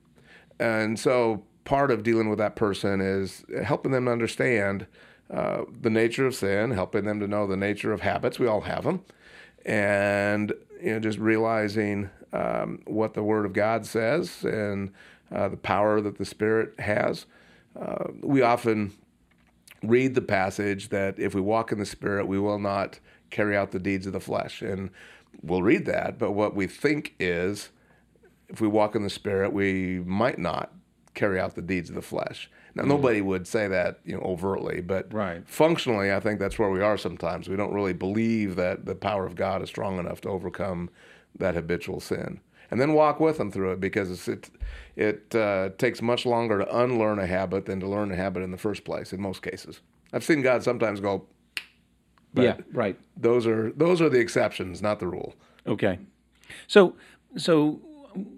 And 0.60 0.98
so 1.00 1.42
part 1.64 1.90
of 1.90 2.04
dealing 2.04 2.28
with 2.28 2.38
that 2.38 2.54
person 2.54 3.00
is 3.00 3.44
helping 3.64 3.90
them 3.90 4.06
understand 4.06 4.86
uh, 5.32 5.64
the 5.80 5.90
nature 5.90 6.26
of 6.26 6.34
sin, 6.36 6.70
helping 6.70 7.04
them 7.04 7.18
to 7.18 7.26
know 7.26 7.48
the 7.48 7.56
nature 7.56 7.92
of 7.92 8.02
habits. 8.02 8.38
We 8.38 8.46
all 8.46 8.62
have 8.62 8.84
them. 8.84 9.04
And 9.66 10.52
you 10.80 10.92
know, 10.92 11.00
just 11.00 11.18
realizing 11.18 12.08
um, 12.32 12.82
what 12.86 13.14
the 13.14 13.24
Word 13.24 13.46
of 13.46 13.52
God 13.52 13.84
says 13.84 14.44
and 14.44 14.92
uh, 15.34 15.48
the 15.48 15.56
power 15.56 16.00
that 16.00 16.18
the 16.18 16.24
Spirit 16.24 16.78
has. 16.78 17.26
Uh, 17.80 18.04
we 18.22 18.42
often 18.42 18.92
read 19.82 20.14
the 20.14 20.22
passage 20.22 20.90
that 20.90 21.18
if 21.18 21.34
we 21.34 21.40
walk 21.40 21.72
in 21.72 21.78
the 21.78 21.86
Spirit, 21.86 22.26
we 22.26 22.38
will 22.38 22.58
not 22.58 22.98
carry 23.30 23.56
out 23.56 23.70
the 23.70 23.78
deeds 23.78 24.06
of 24.06 24.12
the 24.12 24.20
flesh. 24.20 24.62
And 24.62 24.90
we'll 25.42 25.62
read 25.62 25.86
that, 25.86 26.18
but 26.18 26.32
what 26.32 26.54
we 26.54 26.66
think 26.66 27.14
is 27.18 27.70
if 28.48 28.60
we 28.60 28.68
walk 28.68 28.94
in 28.94 29.02
the 29.02 29.10
Spirit, 29.10 29.52
we 29.52 30.00
might 30.00 30.38
not 30.38 30.72
carry 31.14 31.40
out 31.40 31.54
the 31.54 31.62
deeds 31.62 31.88
of 31.88 31.94
the 31.94 32.02
flesh. 32.02 32.50
Now, 32.74 32.84
mm. 32.84 32.88
nobody 32.88 33.20
would 33.20 33.46
say 33.46 33.68
that, 33.68 34.00
you 34.04 34.14
know, 34.14 34.22
overtly, 34.22 34.80
but 34.80 35.12
Right. 35.12 35.42
functionally, 35.48 36.12
I 36.12 36.20
think 36.20 36.38
that's 36.38 36.58
where 36.58 36.70
we 36.70 36.82
are 36.82 36.96
sometimes. 36.96 37.48
We 37.48 37.56
don't 37.56 37.72
really 37.72 37.92
believe 37.92 38.56
that 38.56 38.86
the 38.86 38.94
power 38.94 39.26
of 39.26 39.34
God 39.34 39.62
is 39.62 39.68
strong 39.68 39.98
enough 39.98 40.20
to 40.22 40.28
overcome 40.28 40.90
that 41.38 41.54
habitual 41.54 42.00
sin, 42.00 42.40
and 42.70 42.80
then 42.80 42.92
walk 42.92 43.20
with 43.20 43.38
them 43.38 43.50
through 43.50 43.72
it 43.72 43.80
because 43.80 44.28
it 44.28 44.50
it 44.96 45.34
uh, 45.34 45.70
takes 45.78 46.02
much 46.02 46.26
longer 46.26 46.58
to 46.58 46.76
unlearn 46.76 47.18
a 47.18 47.26
habit 47.26 47.66
than 47.66 47.80
to 47.80 47.88
learn 47.88 48.12
a 48.12 48.16
habit 48.16 48.42
in 48.42 48.50
the 48.50 48.58
first 48.58 48.84
place. 48.84 49.12
In 49.12 49.20
most 49.20 49.42
cases, 49.42 49.80
I've 50.12 50.24
seen 50.24 50.42
God 50.42 50.62
sometimes 50.62 51.00
go. 51.00 51.26
But 52.32 52.42
yeah, 52.42 52.56
right. 52.72 52.98
Those 53.16 53.46
are 53.46 53.72
those 53.72 54.00
are 54.00 54.08
the 54.08 54.20
exceptions, 54.20 54.80
not 54.80 55.00
the 55.00 55.06
rule. 55.06 55.34
Okay. 55.66 55.98
So 56.66 56.94
so 57.36 57.80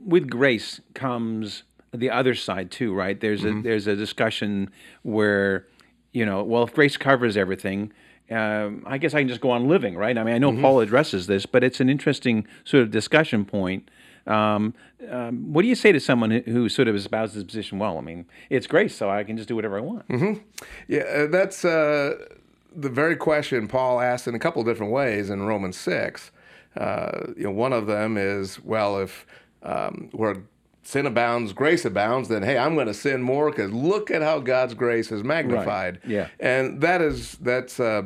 with 0.05 0.29
grace 0.29 0.81
comes 0.95 1.65
the 1.93 2.11
other 2.11 2.35
side 2.35 2.71
too, 2.71 2.95
right? 2.95 3.21
There's 3.21 3.45
a 3.45 3.61
there's 3.61 3.87
a 3.87 3.97
discussion 3.97 4.71
where 5.03 5.67
you 6.13 6.27
know, 6.27 6.43
well, 6.43 6.63
if 6.63 6.75
grace 6.75 6.97
covers 6.97 7.37
everything, 7.37 7.93
um, 8.31 8.83
I 8.87 8.99
guess 8.99 9.15
I 9.15 9.21
can 9.21 9.29
just 9.29 9.41
go 9.41 9.51
on 9.51 9.69
living, 9.69 9.97
right? 9.97 10.17
I 10.17 10.25
mean, 10.25 10.35
I 10.35 10.39
know 10.39 10.55
Paul 10.59 10.81
addresses 10.81 11.27
this, 11.27 11.47
but 11.47 11.65
it's 11.65 11.81
an 11.81 11.89
interesting 11.89 12.47
sort 12.65 12.83
of 12.83 12.91
discussion 12.91 13.45
point. 13.45 13.91
Um, 14.27 14.75
um, 15.11 15.53
what 15.53 15.63
do 15.63 15.69
you 15.69 15.75
say 15.75 15.93
to 15.93 16.01
someone 16.01 16.31
who, 16.31 16.41
who 16.47 16.69
sort 16.69 16.89
of 16.89 16.95
espouses 16.95 17.35
this 17.35 17.45
position? 17.45 17.79
Well, 17.79 17.99
I 17.99 18.01
mean, 18.01 18.27
it's 18.51 18.67
grace, 18.67 18.95
so 18.95 19.11
I 19.11 19.25
can 19.25 19.37
just 19.37 19.49
do 19.49 19.57
whatever 19.57 19.79
I 19.79 19.81
want. 19.81 20.41
Yeah, 20.89 21.01
uh, 21.01 21.27
that's 21.27 21.65
uh, 21.65 22.27
the 22.75 22.89
very 22.89 23.17
question 23.17 23.67
Paul 23.69 24.01
asked 24.01 24.29
in 24.29 24.35
a 24.35 24.39
couple 24.39 24.61
of 24.63 24.67
different 24.69 24.93
ways 24.93 25.31
in 25.31 25.43
Romans 25.43 25.77
six. 25.77 26.31
Uh, 26.77 27.33
you 27.37 27.45
know, 27.45 27.51
one 27.51 27.73
of 27.73 27.87
them 27.87 28.17
is, 28.17 28.63
well, 28.63 28.99
if 28.99 29.27
um, 29.63 30.09
where 30.13 30.37
sin 30.83 31.07
abounds, 31.07 31.53
grace 31.53 31.85
abounds, 31.85 32.29
then 32.29 32.43
hey, 32.43 32.59
I'm 32.59 32.75
going 32.75 32.87
to 32.87 32.95
sin 32.95 33.23
more 33.23 33.51
because 33.51 33.73
look 33.73 34.11
at 34.11 34.23
how 34.23 34.39
God's 34.41 34.75
grace 34.75 35.13
is 35.13 35.23
magnified. 35.23 36.01
Yeah. 36.07 36.29
and 36.41 36.81
that 36.81 37.01
is 37.03 37.33
that's 37.41 37.79
uh, 37.79 38.03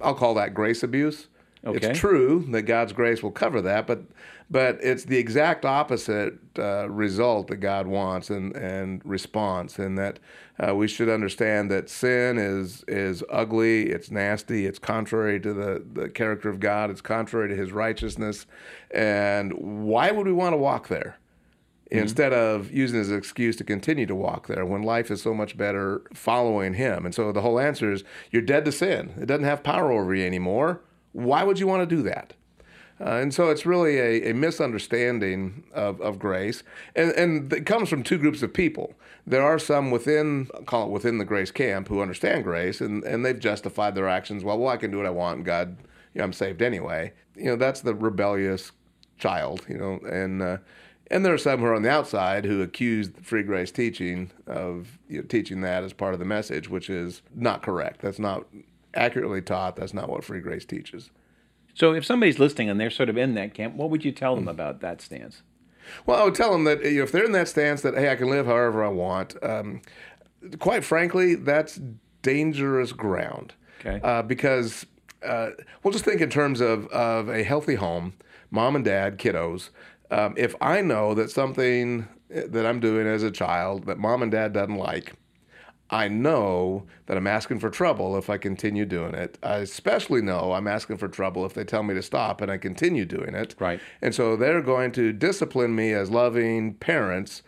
I'll 0.00 0.14
call 0.14 0.34
that 0.34 0.54
grace 0.54 0.82
abuse. 0.82 1.28
Okay. 1.66 1.88
It's 1.88 1.98
true 1.98 2.46
that 2.50 2.62
God's 2.62 2.92
grace 2.92 3.22
will 3.22 3.32
cover 3.32 3.60
that, 3.62 3.86
but 3.86 4.02
but 4.50 4.78
it's 4.80 5.04
the 5.04 5.18
exact 5.18 5.64
opposite 5.64 6.34
uh, 6.58 6.88
result 6.88 7.48
that 7.48 7.56
God 7.56 7.86
wants 7.86 8.30
and 8.30 8.54
and 8.56 9.04
response, 9.04 9.78
and 9.78 9.98
that 9.98 10.20
uh, 10.64 10.74
we 10.74 10.88
should 10.88 11.08
understand 11.08 11.70
that 11.70 11.90
sin 11.90 12.38
is 12.38 12.84
is 12.86 13.24
ugly, 13.28 13.90
it's 13.90 14.10
nasty, 14.10 14.66
it's 14.66 14.78
contrary 14.78 15.40
to 15.40 15.52
the 15.52 15.84
the 15.92 16.08
character 16.08 16.48
of 16.48 16.60
God, 16.60 16.90
it's 16.90 17.00
contrary 17.00 17.48
to 17.48 17.56
His 17.56 17.72
righteousness, 17.72 18.46
and 18.92 19.52
why 19.54 20.12
would 20.12 20.26
we 20.26 20.32
want 20.32 20.52
to 20.52 20.58
walk 20.58 20.88
there? 20.88 21.18
instead 21.90 22.32
of 22.32 22.70
using 22.70 23.00
as 23.00 23.10
an 23.10 23.16
excuse 23.16 23.56
to 23.56 23.64
continue 23.64 24.06
to 24.06 24.14
walk 24.14 24.46
there 24.46 24.66
when 24.66 24.82
life 24.82 25.10
is 25.10 25.22
so 25.22 25.32
much 25.32 25.56
better 25.56 26.02
following 26.12 26.74
him. 26.74 27.06
And 27.06 27.14
so 27.14 27.32
the 27.32 27.40
whole 27.40 27.58
answer 27.58 27.90
is 27.90 28.04
you're 28.30 28.42
dead 28.42 28.64
to 28.66 28.72
sin. 28.72 29.14
It 29.18 29.26
doesn't 29.26 29.44
have 29.44 29.62
power 29.62 29.90
over 29.90 30.14
you 30.14 30.26
anymore. 30.26 30.82
Why 31.12 31.42
would 31.42 31.58
you 31.58 31.66
want 31.66 31.88
to 31.88 31.96
do 31.96 32.02
that? 32.02 32.34
Uh, 33.00 33.10
and 33.10 33.32
so 33.32 33.48
it's 33.50 33.64
really 33.64 33.98
a, 33.98 34.30
a 34.30 34.34
misunderstanding 34.34 35.64
of, 35.72 36.00
of 36.00 36.18
grace. 36.18 36.64
And, 36.96 37.12
and 37.12 37.52
it 37.52 37.64
comes 37.64 37.88
from 37.88 38.02
two 38.02 38.18
groups 38.18 38.42
of 38.42 38.52
people. 38.52 38.94
There 39.26 39.42
are 39.42 39.58
some 39.58 39.90
within, 39.90 40.46
call 40.66 40.86
it 40.86 40.90
within 40.90 41.18
the 41.18 41.24
grace 41.24 41.52
camp, 41.52 41.88
who 41.88 42.02
understand 42.02 42.42
grace 42.44 42.80
and, 42.80 43.04
and 43.04 43.24
they've 43.24 43.38
justified 43.38 43.94
their 43.94 44.08
actions. 44.08 44.42
Well, 44.42 44.58
well, 44.58 44.70
I 44.70 44.76
can 44.76 44.90
do 44.90 44.96
what 44.96 45.06
I 45.06 45.10
want 45.10 45.44
God, 45.44 45.76
you 46.12 46.18
know, 46.18 46.24
I'm 46.24 46.32
saved 46.32 46.60
anyway. 46.60 47.12
You 47.36 47.44
know, 47.44 47.56
that's 47.56 47.82
the 47.82 47.94
rebellious 47.94 48.72
child, 49.18 49.64
you 49.68 49.78
know, 49.78 50.00
and 50.08 50.42
uh, 50.42 50.56
and 51.10 51.24
there 51.24 51.32
are 51.32 51.38
some 51.38 51.60
who 51.60 51.66
are 51.66 51.74
on 51.74 51.82
the 51.82 51.90
outside 51.90 52.44
who 52.44 52.60
accuse 52.60 53.10
free 53.22 53.42
grace 53.42 53.70
teaching 53.70 54.30
of 54.46 54.98
you 55.08 55.18
know, 55.18 55.26
teaching 55.26 55.62
that 55.62 55.82
as 55.82 55.92
part 55.92 56.12
of 56.12 56.20
the 56.20 56.26
message, 56.26 56.68
which 56.68 56.90
is 56.90 57.22
not 57.34 57.62
correct. 57.62 58.02
That's 58.02 58.18
not 58.18 58.44
accurately 58.94 59.42
taught. 59.42 59.76
That's 59.76 59.94
not 59.94 60.08
what 60.08 60.24
free 60.24 60.40
grace 60.40 60.64
teaches. 60.64 61.10
So 61.74 61.92
if 61.92 62.04
somebody's 62.04 62.38
listening 62.38 62.68
and 62.68 62.80
they're 62.80 62.90
sort 62.90 63.08
of 63.08 63.16
in 63.16 63.34
that 63.34 63.54
camp, 63.54 63.76
what 63.76 63.90
would 63.90 64.04
you 64.04 64.12
tell 64.12 64.34
them 64.34 64.48
about 64.48 64.80
that 64.80 65.00
stance? 65.00 65.42
Well, 66.06 66.20
I 66.20 66.24
would 66.24 66.34
tell 66.34 66.52
them 66.52 66.64
that 66.64 66.84
you 66.84 66.98
know, 66.98 67.02
if 67.04 67.12
they're 67.12 67.24
in 67.24 67.32
that 67.32 67.48
stance 67.48 67.82
that 67.82 67.94
hey, 67.94 68.10
I 68.10 68.16
can 68.16 68.28
live 68.28 68.46
however 68.46 68.84
I 68.84 68.88
want. 68.88 69.36
Um, 69.42 69.82
quite 70.58 70.84
frankly, 70.84 71.34
that's 71.34 71.80
dangerous 72.22 72.92
ground. 72.92 73.54
Okay. 73.80 74.00
Uh, 74.02 74.22
because 74.22 74.86
uh, 75.24 75.50
we'll 75.82 75.92
just 75.92 76.04
think 76.04 76.20
in 76.20 76.30
terms 76.30 76.60
of 76.60 76.86
of 76.88 77.28
a 77.28 77.42
healthy 77.42 77.76
home, 77.76 78.14
mom 78.50 78.76
and 78.76 78.84
dad, 78.84 79.18
kiddos. 79.18 79.70
Um, 80.10 80.34
if 80.36 80.54
I 80.60 80.80
know 80.80 81.14
that 81.14 81.30
something 81.30 82.08
that 82.30 82.66
I'm 82.66 82.80
doing 82.80 83.06
as 83.06 83.22
a 83.22 83.30
child 83.30 83.86
that 83.86 83.98
mom 83.98 84.22
and 84.22 84.32
dad 84.32 84.52
doesn't 84.52 84.76
like, 84.76 85.14
I 85.90 86.08
know 86.08 86.86
that 87.06 87.16
I'm 87.16 87.26
asking 87.26 87.60
for 87.60 87.70
trouble 87.70 88.16
if 88.18 88.28
I 88.28 88.36
continue 88.36 88.84
doing 88.84 89.14
it. 89.14 89.38
I 89.42 89.56
especially 89.56 90.20
know 90.20 90.52
I'm 90.52 90.66
asking 90.66 90.98
for 90.98 91.08
trouble 91.08 91.46
if 91.46 91.54
they 91.54 91.64
tell 91.64 91.82
me 91.82 91.94
to 91.94 92.02
stop 92.02 92.40
and 92.40 92.50
I 92.50 92.58
continue 92.58 93.06
doing 93.06 93.34
it. 93.34 93.54
Right. 93.58 93.80
And 94.02 94.14
so 94.14 94.36
they're 94.36 94.60
going 94.62 94.92
to 94.92 95.12
discipline 95.12 95.74
me 95.74 95.92
as 95.92 96.10
loving 96.10 96.74
parents. 96.74 97.42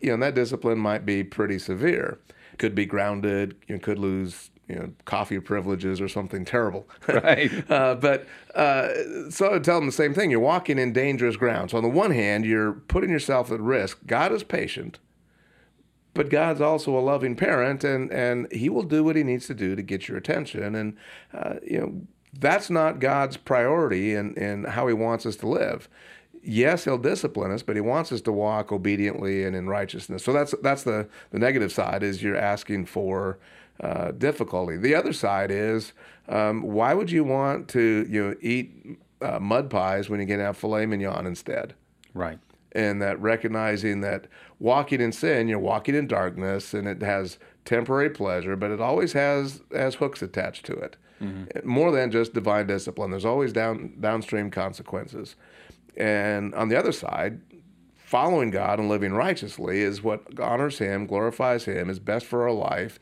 You 0.00 0.08
know, 0.08 0.14
and 0.14 0.22
that 0.22 0.34
discipline 0.34 0.78
might 0.78 1.04
be 1.04 1.24
pretty 1.24 1.58
severe. 1.58 2.18
Could 2.58 2.74
be 2.74 2.86
grounded. 2.86 3.56
You 3.66 3.74
know, 3.74 3.80
could 3.80 3.98
lose 3.98 4.50
you 4.70 4.76
know 4.76 4.92
coffee 5.04 5.40
privileges 5.40 6.00
or 6.00 6.08
something 6.08 6.44
terrible. 6.44 6.88
Right. 7.08 7.50
Uh, 7.68 7.96
but 7.96 8.26
uh, 8.54 8.88
so 9.30 9.54
I 9.54 9.58
tell 9.58 9.78
them 9.78 9.86
the 9.86 9.92
same 9.92 10.14
thing. 10.14 10.30
You're 10.30 10.38
walking 10.38 10.78
in 10.78 10.92
dangerous 10.92 11.36
ground. 11.36 11.72
So 11.72 11.76
on 11.76 11.82
the 11.82 11.88
one 11.88 12.12
hand, 12.12 12.44
you're 12.46 12.72
putting 12.72 13.10
yourself 13.10 13.50
at 13.50 13.60
risk. 13.60 13.98
God 14.06 14.30
is 14.32 14.44
patient, 14.44 15.00
but 16.14 16.28
God's 16.28 16.60
also 16.60 16.96
a 16.98 17.00
loving 17.00 17.36
parent, 17.36 17.84
and 17.84 18.10
and 18.12 18.50
He 18.52 18.68
will 18.68 18.82
do 18.82 19.04
what 19.04 19.16
He 19.16 19.22
needs 19.22 19.46
to 19.46 19.54
do 19.54 19.76
to 19.76 19.82
get 19.82 20.08
your 20.08 20.16
attention. 20.16 20.74
And 20.74 20.96
uh, 21.32 21.54
you 21.62 21.78
know 21.78 22.02
that's 22.38 22.70
not 22.70 23.00
God's 23.00 23.36
priority 23.36 24.14
in 24.14 24.34
in 24.34 24.64
how 24.64 24.86
He 24.86 24.94
wants 24.94 25.26
us 25.26 25.36
to 25.36 25.48
live. 25.48 25.88
Yes, 26.42 26.84
He'll 26.84 26.98
discipline 26.98 27.50
us, 27.52 27.62
but 27.62 27.76
He 27.76 27.82
wants 27.82 28.12
us 28.12 28.20
to 28.22 28.32
walk 28.32 28.72
obediently 28.72 29.44
and 29.44 29.54
in 29.54 29.68
righteousness. 29.68 30.24
So 30.24 30.32
that's 30.32 30.54
that's 30.62 30.82
the 30.82 31.08
the 31.30 31.38
negative 31.38 31.72
side 31.72 32.02
is 32.02 32.22
you're 32.22 32.36
asking 32.36 32.86
for 32.86 33.38
uh, 33.80 34.12
difficulty. 34.12 34.76
The 34.76 34.94
other 34.94 35.12
side 35.12 35.50
is 35.50 35.92
um, 36.28 36.62
why 36.62 36.94
would 36.94 37.10
you 37.10 37.24
want 37.24 37.68
to 37.68 38.06
you 38.08 38.28
know 38.28 38.36
eat 38.40 38.98
uh, 39.22 39.38
mud 39.38 39.70
pies 39.70 40.08
when 40.08 40.20
you 40.20 40.26
can 40.26 40.40
have 40.40 40.56
filet 40.56 40.86
mignon 40.86 41.26
instead? 41.26 41.74
Right. 42.14 42.38
And 42.72 43.00
that 43.02 43.20
recognizing 43.20 44.00
that 44.02 44.26
walking 44.58 45.00
in 45.00 45.12
sin, 45.12 45.48
you're 45.48 45.58
walking 45.58 45.94
in 45.94 46.06
darkness, 46.06 46.74
and 46.74 46.86
it 46.88 47.02
has 47.02 47.38
temporary 47.64 48.10
pleasure, 48.10 48.56
but 48.56 48.70
it 48.70 48.80
always 48.80 49.12
has 49.12 49.62
has 49.72 49.96
hooks 49.96 50.22
attached 50.22 50.66
to 50.66 50.74
it, 50.74 50.96
more 51.64 51.90
than 51.92 52.10
just 52.10 52.32
divine 52.32 52.66
discipline. 52.66 53.10
There's 53.10 53.24
always 53.24 53.52
down 53.52 53.94
downstream 54.00 54.50
consequences, 54.50 55.36
and 55.96 56.54
on 56.54 56.68
the 56.68 56.78
other 56.78 56.92
side. 56.92 57.40
Following 57.96 58.50
God 58.50 58.80
and 58.80 58.88
living 58.88 59.12
righteously 59.12 59.82
is 59.82 60.02
what 60.02 60.40
honors 60.40 60.78
Him, 60.78 61.06
glorifies 61.06 61.64
Him, 61.64 61.88
is 61.88 62.00
best 62.00 62.26
for 62.26 62.42
our 62.42 62.50
life, 62.52 62.98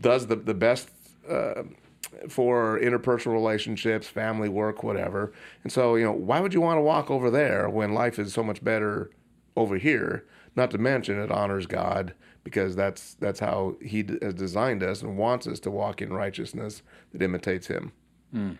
does 0.00 0.28
the, 0.28 0.36
the 0.36 0.54
best 0.54 0.88
uh, 1.28 1.64
for 2.28 2.78
interpersonal 2.80 3.32
relationships, 3.32 4.06
family, 4.06 4.48
work, 4.48 4.82
whatever. 4.82 5.32
And 5.62 5.72
so, 5.72 5.96
you 5.96 6.04
know, 6.04 6.12
why 6.12 6.40
would 6.40 6.54
you 6.54 6.60
want 6.60 6.78
to 6.78 6.82
walk 6.82 7.10
over 7.10 7.30
there 7.30 7.68
when 7.68 7.94
life 7.94 8.18
is 8.18 8.32
so 8.32 8.42
much 8.42 8.62
better 8.62 9.10
over 9.56 9.76
here? 9.76 10.24
Not 10.56 10.70
to 10.72 10.78
mention 10.78 11.18
it 11.18 11.30
honors 11.30 11.66
God 11.66 12.14
because 12.44 12.76
that's 12.76 13.14
that's 13.14 13.40
how 13.40 13.76
He 13.82 14.04
has 14.22 14.34
designed 14.34 14.82
us 14.82 15.02
and 15.02 15.18
wants 15.18 15.46
us 15.46 15.58
to 15.60 15.70
walk 15.70 16.00
in 16.00 16.12
righteousness 16.12 16.82
that 17.12 17.22
imitates 17.22 17.66
Him. 17.66 17.92
Hmm. 18.32 18.52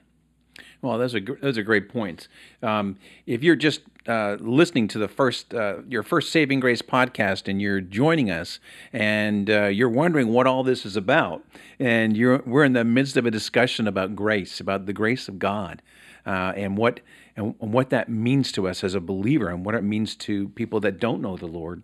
Well, 0.84 0.98
those 0.98 1.14
are 1.14 1.20
those 1.20 1.56
are 1.56 1.62
great 1.62 1.88
points. 1.88 2.28
Um, 2.62 2.98
if 3.26 3.42
you're 3.42 3.56
just 3.56 3.80
uh, 4.06 4.36
listening 4.38 4.86
to 4.88 4.98
the 4.98 5.08
first 5.08 5.54
uh, 5.54 5.76
your 5.88 6.02
first 6.02 6.30
Saving 6.30 6.60
Grace 6.60 6.82
podcast 6.82 7.48
and 7.48 7.60
you're 7.60 7.80
joining 7.80 8.30
us 8.30 8.58
and 8.92 9.48
uh, 9.48 9.64
you're 9.68 9.88
wondering 9.88 10.28
what 10.28 10.46
all 10.46 10.62
this 10.62 10.84
is 10.84 10.94
about, 10.94 11.42
and 11.78 12.18
you're 12.18 12.42
we're 12.44 12.64
in 12.64 12.74
the 12.74 12.84
midst 12.84 13.16
of 13.16 13.24
a 13.24 13.30
discussion 13.30 13.88
about 13.88 14.14
grace, 14.14 14.60
about 14.60 14.84
the 14.84 14.92
grace 14.92 15.26
of 15.26 15.38
God, 15.38 15.80
uh, 16.26 16.52
and 16.54 16.76
what 16.76 17.00
and 17.34 17.54
what 17.58 17.88
that 17.88 18.10
means 18.10 18.52
to 18.52 18.68
us 18.68 18.84
as 18.84 18.94
a 18.94 19.00
believer, 19.00 19.48
and 19.48 19.64
what 19.64 19.74
it 19.74 19.82
means 19.82 20.14
to 20.16 20.50
people 20.50 20.80
that 20.80 21.00
don't 21.00 21.22
know 21.22 21.38
the 21.38 21.46
Lord. 21.46 21.82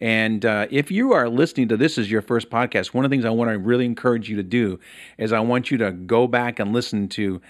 And 0.00 0.44
uh, 0.44 0.66
if 0.70 0.90
you 0.90 1.12
are 1.12 1.28
listening 1.28 1.68
to 1.68 1.76
this 1.76 1.98
as 1.98 2.10
your 2.10 2.22
first 2.22 2.50
podcast, 2.50 2.94
one 2.94 3.04
of 3.04 3.10
the 3.10 3.14
things 3.14 3.24
I 3.24 3.30
want 3.30 3.50
to 3.50 3.58
really 3.58 3.84
encourage 3.84 4.28
you 4.28 4.36
to 4.36 4.42
do 4.42 4.80
is 5.18 5.32
I 5.32 5.40
want 5.40 5.70
you 5.70 5.78
to 5.78 5.92
go 5.92 6.26
back 6.26 6.58
and 6.58 6.72
listen 6.72 7.06
to 7.10 7.40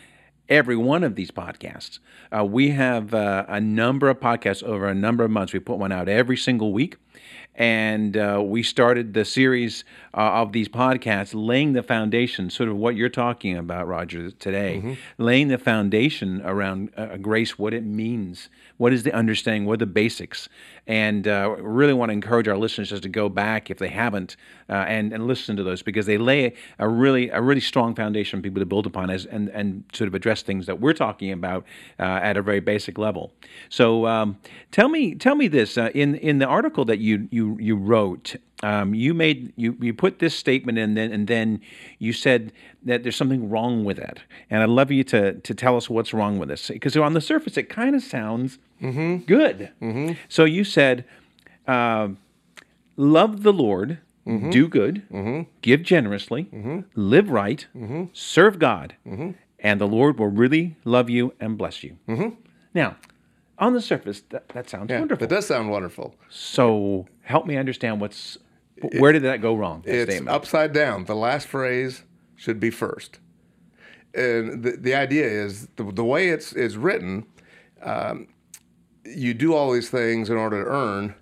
every 0.50 0.76
one 0.76 1.04
of 1.04 1.14
these 1.14 1.30
podcasts. 1.30 2.00
Uh, 2.36 2.44
we 2.44 2.70
have 2.70 3.14
uh, 3.14 3.46
a 3.48 3.60
number 3.60 4.10
of 4.10 4.20
podcasts 4.20 4.62
over 4.62 4.88
a 4.88 4.94
number 4.94 5.24
of 5.24 5.30
months. 5.30 5.52
We 5.52 5.60
put 5.60 5.78
one 5.78 5.92
out 5.92 6.08
every 6.08 6.36
single 6.36 6.72
week. 6.72 6.96
And 7.56 8.16
uh, 8.16 8.40
we 8.42 8.62
started 8.62 9.12
the 9.12 9.24
series 9.24 9.84
uh, 10.14 10.20
of 10.20 10.52
these 10.52 10.68
podcasts 10.68 11.32
laying 11.34 11.74
the 11.74 11.82
foundation, 11.82 12.48
sort 12.48 12.68
of 12.68 12.76
what 12.76 12.96
you're 12.96 13.10
talking 13.10 13.56
about, 13.56 13.86
Roger, 13.86 14.30
today, 14.30 14.96
laying 15.18 15.48
the 15.48 15.58
foundation 15.58 16.40
around 16.42 16.90
uh, 16.96 17.16
grace, 17.18 17.58
what 17.58 17.74
it 17.74 17.84
means, 17.84 18.48
what 18.78 18.92
is 18.92 19.02
the 19.02 19.12
understanding, 19.12 19.66
what 19.66 19.74
are 19.74 19.76
the 19.78 19.86
basics. 19.86 20.48
And 20.86 21.28
uh, 21.28 21.54
really 21.58 21.92
want 21.92 22.08
to 22.08 22.14
encourage 22.14 22.48
our 22.48 22.56
listeners 22.56 22.90
just 22.90 23.02
to 23.02 23.08
go 23.08 23.28
back 23.28 23.70
if 23.70 23.78
they 23.78 23.88
haven't 23.88 24.36
uh, 24.68 24.72
and, 24.88 25.12
and 25.12 25.26
listen 25.26 25.56
to 25.56 25.62
those 25.62 25.82
because 25.82 26.06
they 26.06 26.18
lay 26.18 26.54
a 26.78 26.88
really 26.88 27.28
a 27.28 27.42
really 27.42 27.60
strong 27.60 27.94
foundation 27.94 28.40
for 28.40 28.42
people 28.42 28.60
to 28.60 28.66
build 28.66 28.86
upon 28.86 29.10
as 29.10 29.26
and, 29.26 29.50
and 29.50 29.84
sort 29.92 30.08
of 30.08 30.14
address 30.14 30.42
things 30.42 30.66
that 30.66 30.80
we're 30.80 30.94
talking 30.94 31.30
about 31.30 31.64
uh, 31.98 32.02
at 32.02 32.36
a 32.36 32.42
very 32.42 32.60
basic 32.60 32.98
level. 32.98 33.32
So 33.68 34.06
um, 34.06 34.38
tell 34.72 34.88
me 34.88 35.14
tell 35.14 35.34
me 35.34 35.46
this 35.46 35.76
uh, 35.76 35.90
in 35.94 36.14
in 36.16 36.38
the 36.38 36.46
article 36.46 36.84
that 36.86 36.98
you 37.00 37.28
you 37.30 37.56
you 37.60 37.76
wrote. 37.76 38.36
Um, 38.62 38.94
you 38.94 39.14
made 39.14 39.52
you, 39.56 39.76
you 39.80 39.94
put 39.94 40.18
this 40.18 40.34
statement 40.34 40.76
in 40.76 40.94
then 40.94 41.12
and 41.12 41.26
then 41.26 41.60
you 41.98 42.12
said 42.12 42.52
that 42.84 43.02
there's 43.02 43.16
something 43.16 43.48
wrong 43.48 43.84
with 43.84 43.98
it. 43.98 44.20
And 44.50 44.62
I'd 44.62 44.68
love 44.68 44.90
you 44.90 45.02
to 45.04 45.34
to 45.34 45.54
tell 45.54 45.76
us 45.76 45.88
what's 45.88 46.12
wrong 46.12 46.38
with 46.38 46.48
this. 46.48 46.68
Because 46.68 46.96
on 46.96 47.14
the 47.14 47.20
surface 47.20 47.56
it 47.56 47.68
kind 47.68 47.94
of 47.96 48.02
sounds 48.02 48.58
mm-hmm. 48.80 49.24
good. 49.24 49.70
Mm-hmm. 49.80 50.14
So 50.28 50.44
you 50.44 50.64
said, 50.64 51.04
uh, 51.66 52.08
love 52.96 53.42
the 53.42 53.52
Lord, 53.52 53.98
mm-hmm. 54.26 54.50
do 54.50 54.68
good, 54.68 55.46
give 55.62 55.82
generously, 55.82 56.48
live 56.94 57.30
right, 57.30 57.66
serve 58.12 58.58
God, 58.58 58.94
and 59.58 59.80
the 59.80 59.86
Lord 59.86 60.18
will 60.18 60.28
really 60.28 60.76
love 60.84 61.08
you 61.08 61.32
and 61.40 61.56
bless 61.56 61.82
you. 61.82 61.96
Now, 62.74 62.96
on 63.60 63.74
the 63.74 63.80
surface, 63.80 64.22
that, 64.30 64.48
that 64.50 64.68
sounds 64.68 64.90
Yeah, 64.90 64.98
wonderful. 65.00 65.26
That 65.26 65.34
does 65.34 65.46
sound 65.46 65.70
wonderful. 65.70 66.14
so 66.28 67.06
help 67.22 67.46
me 67.46 67.56
understand 67.56 68.00
what's 68.00 68.38
where 68.98 69.12
did 69.12 69.22
that 69.24 69.42
go 69.42 69.54
wrong? 69.54 69.82
that 69.84 69.94
It's 69.94 70.10
statement? 70.10 70.34
upside 70.34 70.72
down. 70.72 71.04
The 71.04 71.14
last 71.14 71.46
phrase 71.46 72.02
should 72.34 72.58
be 72.58 72.70
first. 72.70 73.18
And 74.14 74.62
the, 74.62 74.72
the 74.72 74.94
idea 74.94 75.26
is 75.26 75.68
the, 75.76 75.84
the 75.92 76.04
way 76.04 76.30
it's, 76.30 76.52
it's 76.54 76.74
written, 76.76 77.26
um, 77.82 78.26
you 79.04 79.34
do 79.34 79.54
all 79.54 79.70
these 79.72 79.90
things 79.90 80.30
in 80.30 80.36
order 80.36 80.64
to 80.64 80.70
earn 80.70 81.14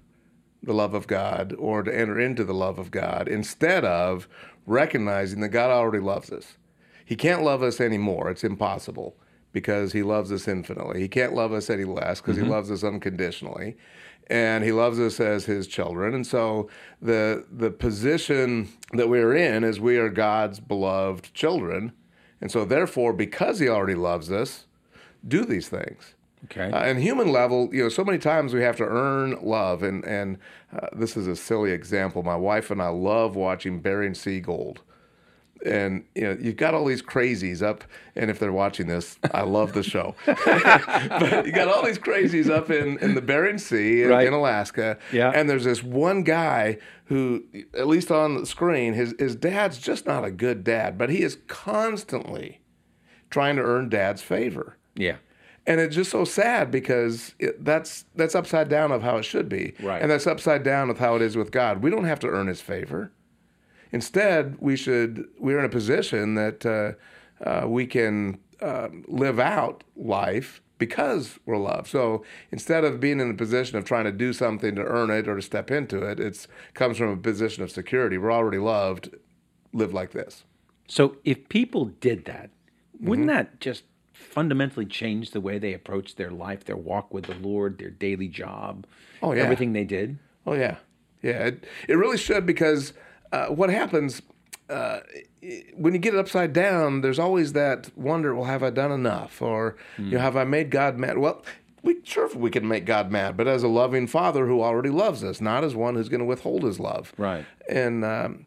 the 0.62 0.73
love 0.73 0.95
of 0.95 1.07
God 1.09 1.54
or 1.59 1.83
to 1.83 1.95
enter 1.97 2.18
into 2.21 2.45
the 2.45 2.54
love 2.54 2.78
of 2.78 2.90
God 2.92 3.26
instead 3.28 3.85
of 3.85 4.28
recognizing 4.66 5.40
that 5.40 5.49
God 5.49 5.71
already 5.71 6.02
loves 6.02 6.30
us. 6.30 6.57
He 7.04 7.16
can't 7.16 7.42
love 7.42 7.62
us 7.62 7.80
anymore. 7.80 8.30
It's 8.30 8.45
impossible 8.45 9.16
because 9.52 9.93
he 9.93 10.02
loves 10.02 10.31
us 10.33 10.47
infinitely. 10.49 11.00
He 11.00 11.09
can't 11.09 11.35
love 11.35 11.52
us 11.52 11.71
any 11.71 11.85
less 11.85 12.21
because 12.21 12.37
he 12.37 12.43
loves 12.43 12.71
us 12.71 12.85
unconditionally. 12.85 13.76
And 14.31 14.62
he 14.62 14.73
loves 14.73 15.00
us 15.00 15.21
as 15.21 15.47
his 15.47 15.67
children. 15.67 16.14
And 16.14 16.26
so 16.26 16.69
the 17.00 17.47
the 17.50 17.71
position 17.71 18.69
that 18.93 19.09
we're 19.09 19.35
in 19.35 19.64
is 19.64 19.81
we 19.81 19.97
are 19.97 20.11
God's 20.11 20.61
beloved 20.61 21.33
children. 21.33 21.93
And 22.40 22.50
so 22.50 22.64
therefore, 22.67 23.12
because 23.14 23.59
he 23.59 23.69
already 23.69 23.95
loves 23.95 24.31
us, 24.31 24.67
do 25.26 25.45
these 25.47 25.69
things. 25.69 26.14
okay. 26.45 26.71
Uh, 26.71 26.83
and 26.85 27.00
human 27.00 27.33
level, 27.33 27.69
you 27.73 27.83
know, 27.83 27.88
so 27.88 28.05
many 28.05 28.19
times 28.19 28.52
we 28.55 28.62
have 28.62 28.76
to 28.76 28.85
earn 28.85 29.38
love, 29.43 29.83
and 29.83 30.05
and 30.05 30.38
uh, 30.73 30.88
this 30.93 31.17
is 31.17 31.26
a 31.26 31.35
silly 31.35 31.71
example. 31.73 32.23
My 32.23 32.37
wife 32.37 32.71
and 32.71 32.83
I 32.83 32.88
love 32.88 33.35
watching 33.35 33.81
Bering 33.81 34.14
Sea 34.14 34.40
Gold, 34.40 34.83
and 35.65 36.05
you 36.15 36.23
know, 36.23 36.37
you've 36.41 36.57
got 36.57 36.75
all 36.75 36.85
these 36.85 37.03
crazies 37.03 37.62
up, 37.62 37.85
and 38.17 38.31
if 38.31 38.38
they're 38.38 38.53
watching 38.53 38.87
this, 38.87 39.19
I 39.33 39.43
love 39.43 39.73
the 39.73 39.83
show. 39.83 40.15
but 40.27 41.47
you 41.47 41.53
got 41.53 41.69
all 41.69 41.85
these 41.85 41.99
crazies 41.99 42.50
up 42.50 42.71
in 42.71 42.99
in 42.99 43.15
the 43.15 43.23
Bering 43.23 43.59
Sea 43.59 44.03
in, 44.03 44.09
Right. 44.11 44.27
in 44.27 44.33
Alaska, 44.33 44.99
Yeah. 45.12 45.31
and 45.35 45.49
there's 45.49 45.65
this 45.65 45.83
one 45.83 46.23
guy 46.23 46.79
who, 47.07 47.43
at 47.75 47.87
least 47.87 48.11
on 48.11 48.37
the 48.37 48.47
screen, 48.47 48.95
his 48.95 49.15
his 49.19 49.35
dad's 49.37 49.79
just 49.79 50.07
not 50.07 50.25
a 50.25 50.31
good 50.31 50.62
dad, 50.64 50.97
but 50.99 51.11
he 51.11 51.23
is 51.23 51.38
constantly 51.47 52.61
trying 53.31 53.57
to 53.57 53.62
earn 53.62 53.88
dad's 53.90 54.23
favor 54.23 54.77
yeah. 54.94 55.16
and 55.66 55.81
it's 55.81 55.94
just 55.94 56.11
so 56.11 56.25
sad 56.25 56.71
because 56.71 57.35
it, 57.38 57.62
that's 57.62 58.07
that's 58.14 58.35
upside 58.35 58.71
down 58.71 58.90
of 58.90 59.03
how 59.03 59.18
it 59.18 59.23
should 59.23 59.51
be 59.51 59.75
Right. 59.83 60.01
and 60.01 60.11
that's 60.11 60.27
upside 60.27 60.62
down 60.62 60.88
of 60.88 60.99
how 60.99 61.14
it 61.16 61.21
is 61.21 61.37
with 61.37 61.51
god 61.51 61.83
we 61.83 61.90
don't 61.90 62.05
have 62.05 62.21
to 62.21 62.27
earn 62.27 62.47
his 62.47 62.62
favor 62.62 63.12
instead 63.92 64.57
we 64.61 64.77
should 64.77 65.27
we're 65.38 65.59
in 65.59 65.64
a 65.64 65.68
position 65.68 66.35
that 66.35 66.64
uh, 66.66 66.92
uh, 67.48 67.66
we 67.68 67.87
can 67.87 68.38
uh, 68.61 68.88
live 69.07 69.38
out 69.38 69.85
life 69.96 70.61
because 70.79 71.38
we're 71.46 71.57
loved 71.57 71.87
so 71.88 72.24
instead 72.53 72.85
of 72.85 73.01
being 73.01 73.20
in 73.20 73.31
a 73.31 73.35
position 73.35 73.77
of 73.79 73.85
trying 73.85 74.05
to 74.05 74.12
do 74.12 74.33
something 74.33 74.74
to 74.74 74.83
earn 74.83 75.11
it 75.11 75.29
or 75.29 75.37
to 75.37 75.42
step 75.42 75.70
into 75.70 76.03
it 76.03 76.18
it 76.20 76.46
comes 76.74 76.96
from 76.98 77.09
a 77.11 77.16
position 77.16 77.62
of 77.62 77.70
security 77.70 78.18
we're 78.18 78.33
already 78.33 78.59
loved 78.59 79.11
live 79.72 79.92
like 79.92 80.12
this 80.12 80.44
So 80.88 81.16
if 81.24 81.48
people 81.48 81.87
did 82.01 82.24
that, 82.27 82.51
wouldn't 83.01 83.29
Mm-hmm. 83.29 83.37
that 83.37 83.61
just 83.61 83.85
fundamentally 84.12 84.87
change 84.87 85.31
the 85.31 85.40
way 85.40 85.59
they 85.59 85.72
approach 85.74 86.16
their 86.16 86.31
life, 86.31 86.64
their 86.64 86.77
walk 86.77 87.12
with 87.14 87.27
the 87.27 87.35
Lord, 87.35 87.79
their 87.79 87.90
daily 87.90 88.27
job, 88.29 88.87
Oh, 89.22 89.33
yeah. 89.33 89.42
everything 89.44 89.72
they 89.74 89.85
did? 89.85 90.18
Oh 90.46 90.55
yeah, 90.55 90.77
yeah. 91.22 91.46
It, 91.48 91.64
it 91.88 91.94
really 91.94 92.16
should 92.18 92.44
because 92.46 92.92
uh, 93.33 93.47
what 93.47 93.71
happens 93.71 94.23
uh, 94.71 95.01
when 95.77 95.95
you 95.95 95.99
get 95.99 96.14
it 96.14 96.21
upside 96.21 96.53
down, 96.53 97.01
there's 97.01 97.19
always 97.19 97.55
that 97.55 97.91
wonder. 97.97 98.35
Well, 98.35 98.45
have 98.45 98.62
I 98.62 98.71
done 98.71 98.93
enough, 98.93 99.41
or 99.41 99.77
you 99.97 100.12
know, 100.12 100.19
have 100.19 100.37
I 100.37 100.45
made 100.45 100.71
God 100.71 100.99
mad? 100.99 101.19
Well. 101.19 101.43
We, 101.81 101.99
sure, 102.03 102.29
we 102.35 102.51
can 102.51 102.67
make 102.67 102.87
God 102.87 103.12
mad, 103.12 103.37
but 103.37 103.47
as 103.47 103.62
a 103.62 103.69
loving 103.69 104.09
Father 104.09 104.49
who 104.49 104.62
already 104.62 104.91
loves 104.91 105.23
us, 105.23 105.41
not 105.41 105.62
as 105.62 105.77
one 105.77 105.95
who's 105.95 106.09
going 106.09 106.19
to 106.19 106.27
withhold 106.27 106.64
His 106.64 106.81
love. 106.81 107.12
Right. 107.17 107.47
And 107.69 108.05
um, 108.05 108.47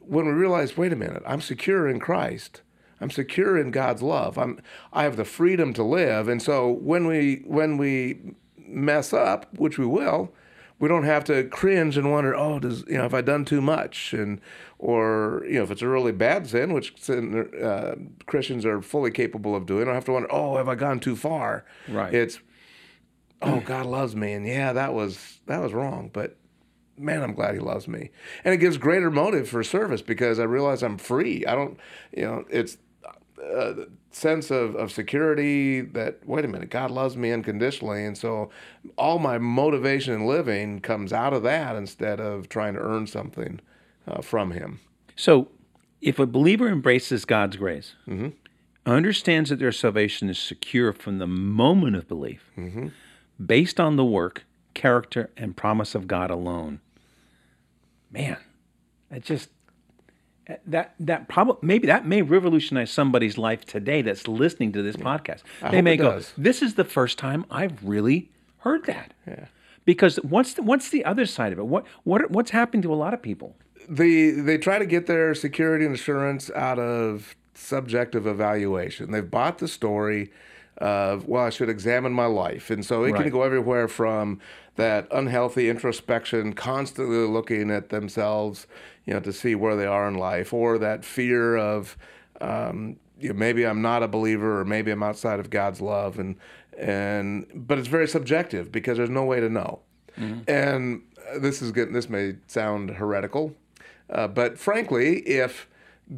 when 0.00 0.26
we 0.26 0.32
realize, 0.32 0.76
wait 0.76 0.92
a 0.92 0.96
minute, 0.96 1.22
I'm 1.24 1.40
secure 1.40 1.88
in 1.88 2.00
Christ. 2.00 2.60
I'm 3.00 3.10
secure 3.10 3.56
in 3.56 3.70
God's 3.70 4.02
love. 4.02 4.36
I'm 4.36 4.60
I 4.92 5.04
have 5.04 5.16
the 5.16 5.24
freedom 5.24 5.72
to 5.74 5.84
live. 5.84 6.26
And 6.26 6.42
so 6.42 6.70
when 6.70 7.06
we 7.06 7.44
when 7.46 7.76
we 7.76 8.18
mess 8.58 9.12
up, 9.12 9.46
which 9.56 9.78
we 9.78 9.86
will, 9.86 10.32
we 10.82 10.88
don't 10.88 11.04
have 11.04 11.22
to 11.22 11.44
cringe 11.44 11.96
and 11.96 12.10
wonder, 12.10 12.34
oh, 12.34 12.58
does 12.58 12.82
you 12.88 12.96
know, 12.96 13.02
have 13.02 13.14
I 13.14 13.20
done 13.20 13.44
too 13.44 13.60
much? 13.60 14.12
And 14.12 14.40
or 14.80 15.44
you 15.46 15.54
know, 15.54 15.62
if 15.62 15.70
it's 15.70 15.80
a 15.80 15.86
really 15.86 16.10
bad 16.10 16.48
sin, 16.48 16.72
which 16.72 17.00
sin, 17.00 17.48
uh, 17.62 17.94
Christians 18.26 18.66
are 18.66 18.82
fully 18.82 19.12
capable 19.12 19.54
of 19.54 19.64
doing, 19.64 19.82
I 19.82 19.84
don't 19.84 19.94
have 19.94 20.04
to 20.06 20.12
wonder, 20.12 20.32
oh, 20.32 20.56
have 20.56 20.68
I 20.68 20.74
gone 20.74 20.98
too 20.98 21.14
far? 21.14 21.64
Right. 21.86 22.12
It's 22.12 22.40
oh, 23.42 23.60
God 23.60 23.86
loves 23.86 24.16
me, 24.16 24.32
and 24.32 24.44
yeah, 24.44 24.72
that 24.72 24.92
was 24.92 25.38
that 25.46 25.62
was 25.62 25.72
wrong, 25.72 26.10
but 26.12 26.36
man, 26.98 27.22
I'm 27.22 27.34
glad 27.34 27.54
he 27.54 27.60
loves 27.60 27.86
me. 27.86 28.10
And 28.44 28.52
it 28.52 28.58
gives 28.58 28.76
greater 28.76 29.10
motive 29.10 29.48
for 29.48 29.62
service 29.62 30.02
because 30.02 30.40
I 30.40 30.44
realize 30.44 30.82
I'm 30.82 30.98
free. 30.98 31.46
I 31.46 31.54
don't, 31.54 31.78
you 32.16 32.24
know, 32.24 32.44
it's 32.50 32.78
a 33.42 33.86
sense 34.12 34.50
of, 34.50 34.74
of 34.76 34.92
security 34.92 35.80
that, 35.80 36.26
wait 36.26 36.44
a 36.44 36.48
minute, 36.48 36.70
God 36.70 36.90
loves 36.90 37.16
me 37.16 37.32
unconditionally. 37.32 38.04
And 38.04 38.16
so 38.16 38.50
all 38.96 39.18
my 39.18 39.38
motivation 39.38 40.14
in 40.14 40.26
living 40.26 40.80
comes 40.80 41.12
out 41.12 41.32
of 41.32 41.42
that 41.42 41.74
instead 41.76 42.20
of 42.20 42.48
trying 42.48 42.74
to 42.74 42.80
earn 42.80 43.06
something 43.06 43.60
uh, 44.06 44.22
from 44.22 44.52
him. 44.52 44.80
So 45.16 45.48
if 46.00 46.18
a 46.18 46.26
believer 46.26 46.68
embraces 46.68 47.24
God's 47.24 47.56
grace, 47.56 47.94
Mm-hmm. 48.08 48.28
understands 48.86 49.50
that 49.50 49.58
their 49.58 49.72
salvation 49.72 50.28
is 50.28 50.38
secure 50.38 50.92
from 50.92 51.18
the 51.18 51.26
moment 51.26 51.96
of 51.96 52.06
belief, 52.08 52.50
Mm-hmm. 52.56 52.88
based 53.44 53.78
on 53.80 53.96
the 53.96 54.04
work, 54.04 54.44
character, 54.74 55.30
and 55.36 55.56
promise 55.56 55.94
of 55.94 56.06
God 56.06 56.30
alone, 56.30 56.80
man, 58.10 58.38
that 59.10 59.22
just 59.24 59.48
that 60.66 60.94
that 60.98 61.28
probably 61.28 61.56
maybe 61.62 61.86
that 61.86 62.06
may 62.06 62.22
revolutionize 62.22 62.90
somebody's 62.90 63.38
life 63.38 63.64
today 63.64 64.02
that's 64.02 64.26
listening 64.26 64.72
to 64.72 64.82
this 64.82 64.96
podcast. 64.96 65.42
they 65.60 65.76
hope 65.76 65.84
may 65.84 65.96
go, 65.96 66.10
does. 66.12 66.32
"This 66.36 66.62
is 66.62 66.74
the 66.74 66.84
first 66.84 67.18
time 67.18 67.44
I've 67.50 67.82
really 67.84 68.30
heard 68.58 68.84
that." 68.86 69.14
Yeah. 69.26 69.46
Because 69.84 70.16
what's 70.16 70.54
the, 70.54 70.62
what's 70.62 70.90
the 70.90 71.04
other 71.04 71.26
side 71.26 71.52
of 71.52 71.58
it? 71.58 71.66
What 71.66 71.84
what 72.04 72.30
what's 72.30 72.50
happening 72.50 72.82
to 72.82 72.92
a 72.92 72.96
lot 72.96 73.14
of 73.14 73.22
people? 73.22 73.56
they 73.88 74.30
they 74.30 74.56
try 74.58 74.78
to 74.78 74.86
get 74.86 75.06
their 75.06 75.34
security 75.34 75.84
and 75.84 75.94
assurance 75.94 76.50
out 76.52 76.78
of 76.78 77.34
subjective 77.54 78.26
evaluation. 78.28 79.10
They've 79.10 79.28
bought 79.28 79.58
the 79.58 79.66
story 79.68 80.30
of 80.78 81.26
well, 81.26 81.44
I 81.44 81.50
should 81.50 81.68
examine 81.68 82.12
my 82.12 82.26
life, 82.26 82.70
and 82.70 82.84
so 82.84 83.04
it 83.04 83.12
Right. 83.12 83.22
can 83.22 83.32
go 83.32 83.42
everywhere 83.42 83.88
from 83.88 84.40
that 84.76 85.06
unhealthy 85.12 85.68
introspection, 85.68 86.52
constantly 86.54 87.26
looking 87.26 87.70
at 87.70 87.90
themselves, 87.90 88.66
you 89.04 89.14
know, 89.14 89.20
to 89.20 89.32
see 89.32 89.54
where 89.54 89.76
they 89.76 89.86
are 89.86 90.08
in 90.08 90.14
life, 90.14 90.52
or 90.52 90.78
that 90.78 91.04
fear 91.04 91.56
of 91.56 91.96
um, 92.40 92.96
you 93.18 93.28
know, 93.28 93.34
maybe 93.34 93.66
I'm 93.66 93.82
not 93.82 94.02
a 94.02 94.08
believer, 94.08 94.60
or 94.60 94.64
maybe 94.64 94.90
I'm 94.90 95.02
outside 95.02 95.40
of 95.40 95.50
God's 95.50 95.80
love, 95.80 96.18
and 96.18 96.36
and 96.78 97.46
but 97.54 97.78
it's 97.78 97.88
very 97.88 98.08
subjective 98.08 98.72
because 98.72 98.96
there's 98.96 99.10
no 99.10 99.24
way 99.24 99.40
to 99.40 99.48
know. 99.48 99.80
And 100.48 101.02
uh, 101.30 101.38
this 101.38 101.62
is 101.62 101.72
getting 101.72 101.94
This 101.94 102.08
may 102.08 102.36
sound 102.46 102.90
heretical, 102.90 103.54
uh, 104.10 104.28
but 104.28 104.58
frankly, 104.58 105.20
if 105.20 105.68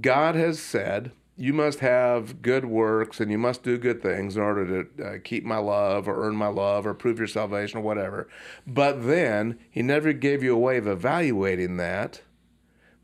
God 0.01 0.35
has 0.35 0.59
said 0.59 1.13
you 1.37 1.53
must 1.53 1.81
have 1.81 2.43
good 2.43 2.65
works 2.65 3.21
and 3.21 3.31
you 3.31 3.39
must 3.39 3.63
do 3.63 3.77
good 3.77 4.01
things 4.01 4.37
in 4.37 4.43
order 4.43 4.85
to 4.85 5.05
uh, 5.05 5.19
keep 5.23 5.45
my 5.45 5.57
love 5.57 6.07
or 6.07 6.25
earn 6.25 6.37
my 6.37 6.47
love 6.47 6.87
or 6.87 6.95
prove 6.95 7.19
your 7.19 7.27
salvation 7.27 7.79
or 7.79 7.83
whatever. 7.83 8.29
But 8.67 9.05
then 9.05 9.59
he 9.69 9.83
never 9.83 10.13
gave 10.13 10.43
you 10.43 10.55
a 10.55 10.59
way 10.59 10.77
of 10.77 10.87
evaluating 10.87 11.77
that. 11.79 12.21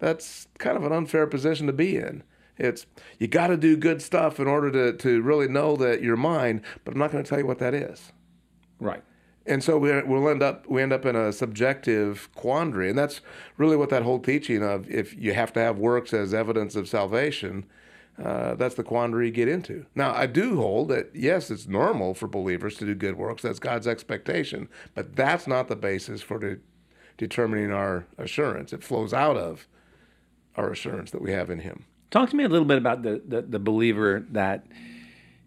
That's 0.01 0.49
kind 0.59 0.77
of 0.77 0.85
an 0.85 0.93
unfair 0.93 1.27
position 1.27 1.67
to 1.69 1.73
be 1.73 1.97
in. 1.97 2.23
It's 2.59 2.87
you 3.19 3.29
got 3.29 3.47
to 3.47 3.57
do 3.57 3.77
good 3.77 4.03
stuff 4.03 4.41
in 4.41 4.47
order 4.47 4.71
to, 4.71 4.97
to 4.99 5.23
really 5.23 5.49
know 5.49 5.77
that 5.77 6.03
you're 6.03 6.17
mine, 6.17 6.63
but 6.85 6.93
I'm 6.93 6.99
not 6.99 7.13
going 7.13 7.23
to 7.23 7.29
tell 7.29 7.39
you 7.39 7.47
what 7.47 7.59
that 7.59 7.75
is. 7.75 8.13
Right. 8.79 9.03
And 9.47 9.65
so 9.65 9.79
we, 9.79 10.03
we'll 10.03 10.29
end 10.29 10.43
up 10.43 10.67
we 10.69 10.83
end 10.83 10.93
up 10.93 11.07
in 11.07 11.17
a 11.17 11.33
subjective 11.33 12.29
quandary, 12.35 12.91
and 12.91 12.99
that's 12.99 13.21
really 13.57 13.77
what 13.77 13.89
that 13.91 14.03
whole 14.03 14.19
teaching 14.19 14.63
of 14.63 14.91
if 14.91 15.17
you 15.17 15.33
have 15.33 15.53
to 15.55 15.61
have 15.61 15.79
works 15.79 16.13
as 16.13 16.35
evidence 16.35 16.77
of 16.77 16.89
salvation 16.89 17.67
uh, 18.23 18.55
that's 18.55 18.75
the 18.75 18.83
quandary 18.83 19.27
you 19.27 19.33
get 19.33 19.49
into. 19.49 19.87
Now, 19.95 20.13
I 20.15 20.27
do 20.27 20.57
hold 20.57 20.89
that, 20.89 21.11
yes, 21.15 21.51
it's 21.51 21.67
normal 21.67 22.13
for 22.13 22.27
believers 22.27 22.77
to 22.77 22.87
do 22.87 22.95
good 22.95 23.17
works. 23.17 23.43
That's 23.43 23.59
God's 23.59 23.87
expectation. 23.87 24.69
But 24.95 25.17
that's 25.17 25.47
not 25.47 25.69
the 25.69 25.77
basis 25.77 26.21
for 26.21 26.39
de- 26.39 26.59
determining 27.17 27.73
our 27.73 28.07
assurance. 28.19 28.73
It 28.73 28.85
flows 28.85 29.15
out 29.15 29.37
of 29.37 29.67
our 30.57 30.71
assurance 30.71 31.11
that 31.11 31.23
we 31.23 31.33
have 31.33 31.51
in 31.51 31.61
Him. 31.61 31.85
Talk 32.11 32.31
to 32.31 32.37
me 32.37 32.45
a 32.45 32.49
little 32.49 32.67
bit 32.67 32.79
about 32.79 33.03
the, 33.03 33.23
the, 33.27 33.43
the 33.43 33.59
believer 33.59 34.27
that 34.31 34.67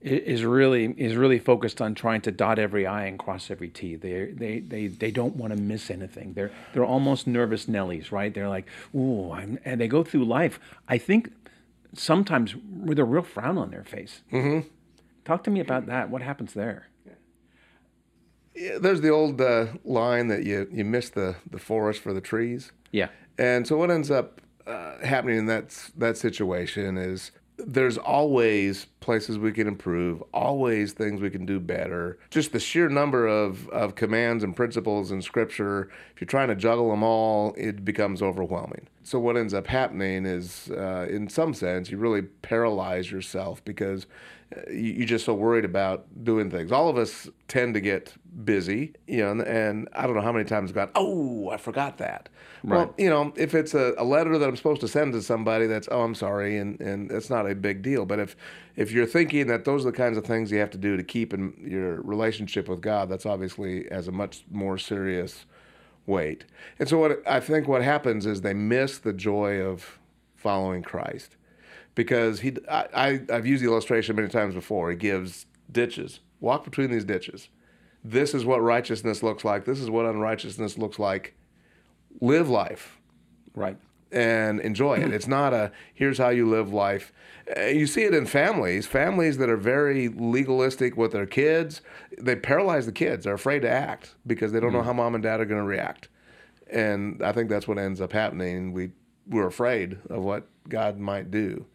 is 0.02 0.44
really 0.44 0.86
is 0.98 1.16
really 1.16 1.40
focused 1.40 1.82
on 1.82 1.96
trying 1.96 2.20
to 2.22 2.32
dot 2.32 2.60
every 2.60 2.86
I 2.86 3.06
and 3.06 3.18
cross 3.18 3.50
every 3.50 3.70
T. 3.70 3.96
They 3.96 4.26
they 4.26 4.60
they 4.60 4.88
they 4.88 5.12
don't 5.12 5.36
want 5.38 5.56
to 5.56 5.62
miss 5.62 5.90
anything. 5.90 6.34
They're 6.34 6.52
they're 6.74 6.86
almost 6.86 7.26
nervous 7.26 7.68
Nellies, 7.68 8.12
right? 8.12 8.34
They're 8.34 8.50
like, 8.50 8.68
ooh, 8.94 9.32
I'm, 9.32 9.60
and 9.64 9.80
they 9.80 9.88
go 9.88 10.04
through 10.04 10.26
life. 10.26 10.60
I 10.90 10.98
think 10.98 11.32
sometimes 11.94 12.54
with 12.56 13.00
a 13.00 13.06
real 13.06 13.24
frown 13.24 13.58
on 13.58 13.72
their 13.72 13.84
face. 13.84 14.22
Mm-hmm. 14.32 14.68
Talk 15.24 15.44
to 15.46 15.52
me 15.52 15.62
about 15.62 15.86
that. 15.86 16.10
What 16.10 16.22
happens 16.22 16.54
there? 16.54 16.88
Yeah, 18.56 18.78
there's 18.80 19.02
the 19.02 19.10
old 19.10 19.40
uh, 19.40 19.68
line 19.86 20.28
that 20.28 20.44
you 20.44 20.68
you 20.72 20.84
miss 20.84 21.10
the 21.10 21.36
the 21.50 21.60
forest 21.60 22.02
for 22.02 22.14
the 22.14 22.22
trees. 22.22 22.72
Yeah. 22.92 23.08
And 23.38 23.66
so 23.66 23.78
what 23.78 23.90
ends 23.90 24.12
up 24.12 24.42
uh, 24.68 24.98
happening 25.04 25.38
in 25.38 25.46
that 25.48 25.92
that 25.98 26.18
situation 26.18 26.98
is 26.98 27.32
there's 27.58 27.98
always 27.98 28.86
places 29.00 29.38
we 29.38 29.52
can 29.52 29.68
improve, 29.68 30.24
always 30.34 30.94
things 30.94 31.22
we 31.22 31.30
can 31.30 31.46
do 31.46 31.60
better. 31.60 32.18
Just 32.30 32.52
the 32.52 32.60
sheer 32.60 32.90
number 32.90 33.28
of, 33.28 33.70
of 33.70 33.96
commands 33.96 34.44
and 34.44 34.56
principles 34.56 35.12
in 35.12 35.22
Scripture, 35.22 35.90
if 36.14 36.22
you're 36.22 36.26
trying 36.26 36.48
to 36.48 36.56
juggle 36.56 36.90
them 36.90 37.04
all, 37.04 37.54
it 37.58 37.86
becomes 37.86 38.22
overwhelming. 38.22 38.88
So, 39.04 39.20
what 39.20 39.38
ends 39.38 39.54
up 39.54 39.68
happening 39.68 40.26
is, 40.26 40.72
uh, 40.72 41.08
in 41.10 41.28
some 41.30 41.54
sense, 41.54 41.92
you 41.92 41.98
really 41.98 42.22
paralyze 42.22 43.12
yourself 43.12 43.64
because 43.66 44.08
you're 44.70 45.08
just 45.08 45.26
so 45.26 45.34
worried 45.34 45.66
about 45.66 46.06
doing 46.24 46.50
things. 46.50 46.72
All 46.72 46.90
of 46.90 46.98
us 46.98 47.30
tend 47.48 47.74
to 47.74 47.82
get 47.82 48.14
busy, 48.44 48.94
you 49.08 49.18
know, 49.18 49.32
and, 49.32 49.42
and 49.42 49.90
I 49.94 50.06
don't 50.06 50.16
know 50.16 50.22
how 50.22 50.32
many 50.32 50.46
times 50.46 50.72
I've 50.72 50.76
gone, 50.76 50.90
oh, 50.96 51.50
I 51.50 51.58
forgot 51.58 51.98
that. 51.98 52.30
Right. 52.64 52.78
Well, 52.78 52.96
you 52.98 53.10
know, 53.10 53.34
if 53.36 53.54
it's 53.56 53.74
a, 53.74 53.94
a, 53.98 54.04
letter 54.04 54.38
that 54.38 54.48
I'm 54.48 54.56
supposed 54.56 54.82
to 54.82 54.88
send 54.88 55.14
to 55.14 55.22
somebody, 55.22 55.68
that's 55.68 55.90
oh, 55.92 56.02
I'm 56.02 56.16
sorry, 56.16 56.58
and 56.58 56.80
and 56.80 57.12
it's 57.12 57.30
not 57.30 57.50
a 57.50 57.56
big 57.56 57.82
deal. 57.82 58.06
But 58.06 58.20
if 58.20 58.36
if 58.76 58.92
you're 58.92 59.06
thinking 59.06 59.48
that 59.48 59.66
those 59.66 59.86
are 59.86 59.92
the 59.92 59.98
kinds 59.98 60.18
of 60.18 60.26
things 60.26 60.52
you 60.52 60.60
have 60.60 60.72
to 60.72 60.78
do 60.78 60.96
to 60.96 61.04
keep 61.04 61.34
in 61.34 61.54
your 61.62 62.02
relationship 62.02 62.70
with 62.70 62.82
God, 62.82 63.10
that's 63.10 63.26
obviously 63.26 63.90
as 63.92 64.08
a 64.08 64.12
much 64.12 64.46
more 64.50 64.78
serious 64.78 65.46
weight. 66.06 66.46
And 66.80 66.88
so 66.88 66.98
what 66.98 67.22
I 67.28 67.40
think 67.40 67.68
what 67.68 67.82
happens 67.82 68.26
is 68.26 68.42
they 68.42 68.54
miss 68.54 68.98
the 68.98 69.14
joy 69.14 69.62
of 69.62 70.00
following 70.36 70.84
Christ 70.84 71.36
because 71.96 72.42
he 72.42 72.56
I, 72.70 72.88
I 73.30 73.34
have 73.34 73.46
used 73.46 73.64
the 73.64 73.68
illustration 73.68 74.16
many 74.16 74.28
times 74.28 74.54
before. 74.54 74.90
He 74.90 74.98
gives 74.98 75.46
ditches. 75.72 76.20
Walk 76.40 76.64
between 76.66 76.92
these 76.92 77.06
ditches. 77.06 77.50
This 78.04 78.34
is 78.34 78.44
what 78.44 78.62
righteousness 78.62 79.24
looks 79.24 79.46
like. 79.46 79.64
This 79.64 79.80
is 79.80 79.90
what 79.90 80.06
unrighteousness 80.06 80.78
looks 80.78 81.00
like. 81.00 81.36
Live 82.20 82.50
life. 82.50 83.00
Right. 83.56 83.78
And 84.14 84.60
enjoy 84.60 85.00
it. 85.00 85.12
It's 85.12 85.28
not 85.28 85.54
a 85.54 85.72
here's 85.94 86.20
how 86.20 86.30
you 86.30 86.48
live 86.48 86.72
life. 86.72 87.12
Uh, 87.58 87.64
you 87.64 87.88
see 87.88 88.04
it 88.04 88.14
in 88.14 88.26
families, 88.26 88.86
families 88.86 89.38
that 89.38 89.50
are 89.50 89.58
very 89.58 90.08
legalistic 90.08 90.96
with 90.96 91.12
their 91.12 91.26
kids. 91.26 91.82
They 92.18 92.36
paralyze 92.36 92.86
the 92.86 92.92
kids. 92.92 93.26
They're 93.26 93.34
afraid 93.34 93.62
to 93.62 93.70
act 93.70 94.16
because 94.26 94.52
they 94.52 94.60
don't 94.60 94.70
mm. 94.70 94.76
know 94.76 94.84
how 94.84 94.94
mom 94.94 95.16
and 95.16 95.24
dad 95.24 95.42
are 95.42 95.46
going 95.46 95.60
to 95.60 95.68
react. 95.68 96.10
And 96.72 97.22
I 97.24 97.32
think 97.32 97.50
that's 97.50 97.68
what 97.68 97.78
ends 97.78 98.00
up 98.00 98.14
happening. 98.14 98.72
We 98.72 98.92
we're 99.28 99.48
afraid 99.48 99.98
of 100.10 100.24
what 100.24 100.48
God 100.70 101.00
might 101.00 101.32
do. 101.32 101.66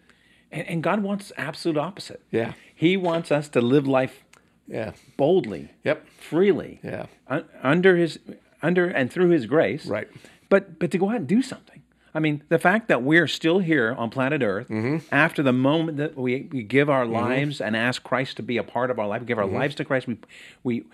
And, 0.50 0.66
and 0.68 0.82
God 0.82 1.02
wants 1.02 1.32
absolute 1.36 1.78
opposite. 1.78 2.22
Yeah. 2.30 2.52
He 2.74 2.96
wants 2.96 3.32
us 3.32 3.48
to 3.50 3.60
live 3.60 3.86
life 3.86 4.24
yeah. 4.66 4.92
boldly. 5.16 5.70
Yep. 5.84 6.06
Freely. 6.18 6.80
Yeah. 6.82 7.06
Un- 7.26 7.46
under 7.62 7.96
his 7.96 8.18
under 8.62 8.86
and 8.86 9.12
through 9.12 9.30
his 9.30 9.46
grace. 9.46 9.86
Right. 9.86 10.08
But 10.48 10.78
but 10.78 10.90
to 10.92 10.98
go 10.98 11.10
out 11.10 11.16
and 11.16 11.26
do 11.26 11.42
something. 11.42 11.82
I 12.18 12.20
mean, 12.20 12.42
the 12.48 12.58
fact 12.58 12.88
that 12.88 13.04
we're 13.04 13.28
still 13.28 13.60
here 13.60 13.94
on 13.96 14.10
planet 14.10 14.42
Earth 14.42 14.68
mm-hmm. 14.68 15.06
after 15.14 15.40
the 15.40 15.52
moment 15.52 15.98
that 15.98 16.16
we, 16.16 16.48
we 16.50 16.64
give 16.64 16.90
our 16.90 17.04
mm-hmm. 17.04 17.14
lives 17.14 17.60
and 17.60 17.76
ask 17.76 18.02
Christ 18.02 18.38
to 18.38 18.42
be 18.42 18.56
a 18.56 18.64
part 18.64 18.90
of 18.90 18.98
our 18.98 19.06
life, 19.06 19.24
give 19.24 19.38
our 19.38 19.44
mm-hmm. 19.44 19.54
lives 19.54 19.76
to 19.76 19.84
Christ, 19.84 20.08
we 20.08 20.18
we 20.64 20.84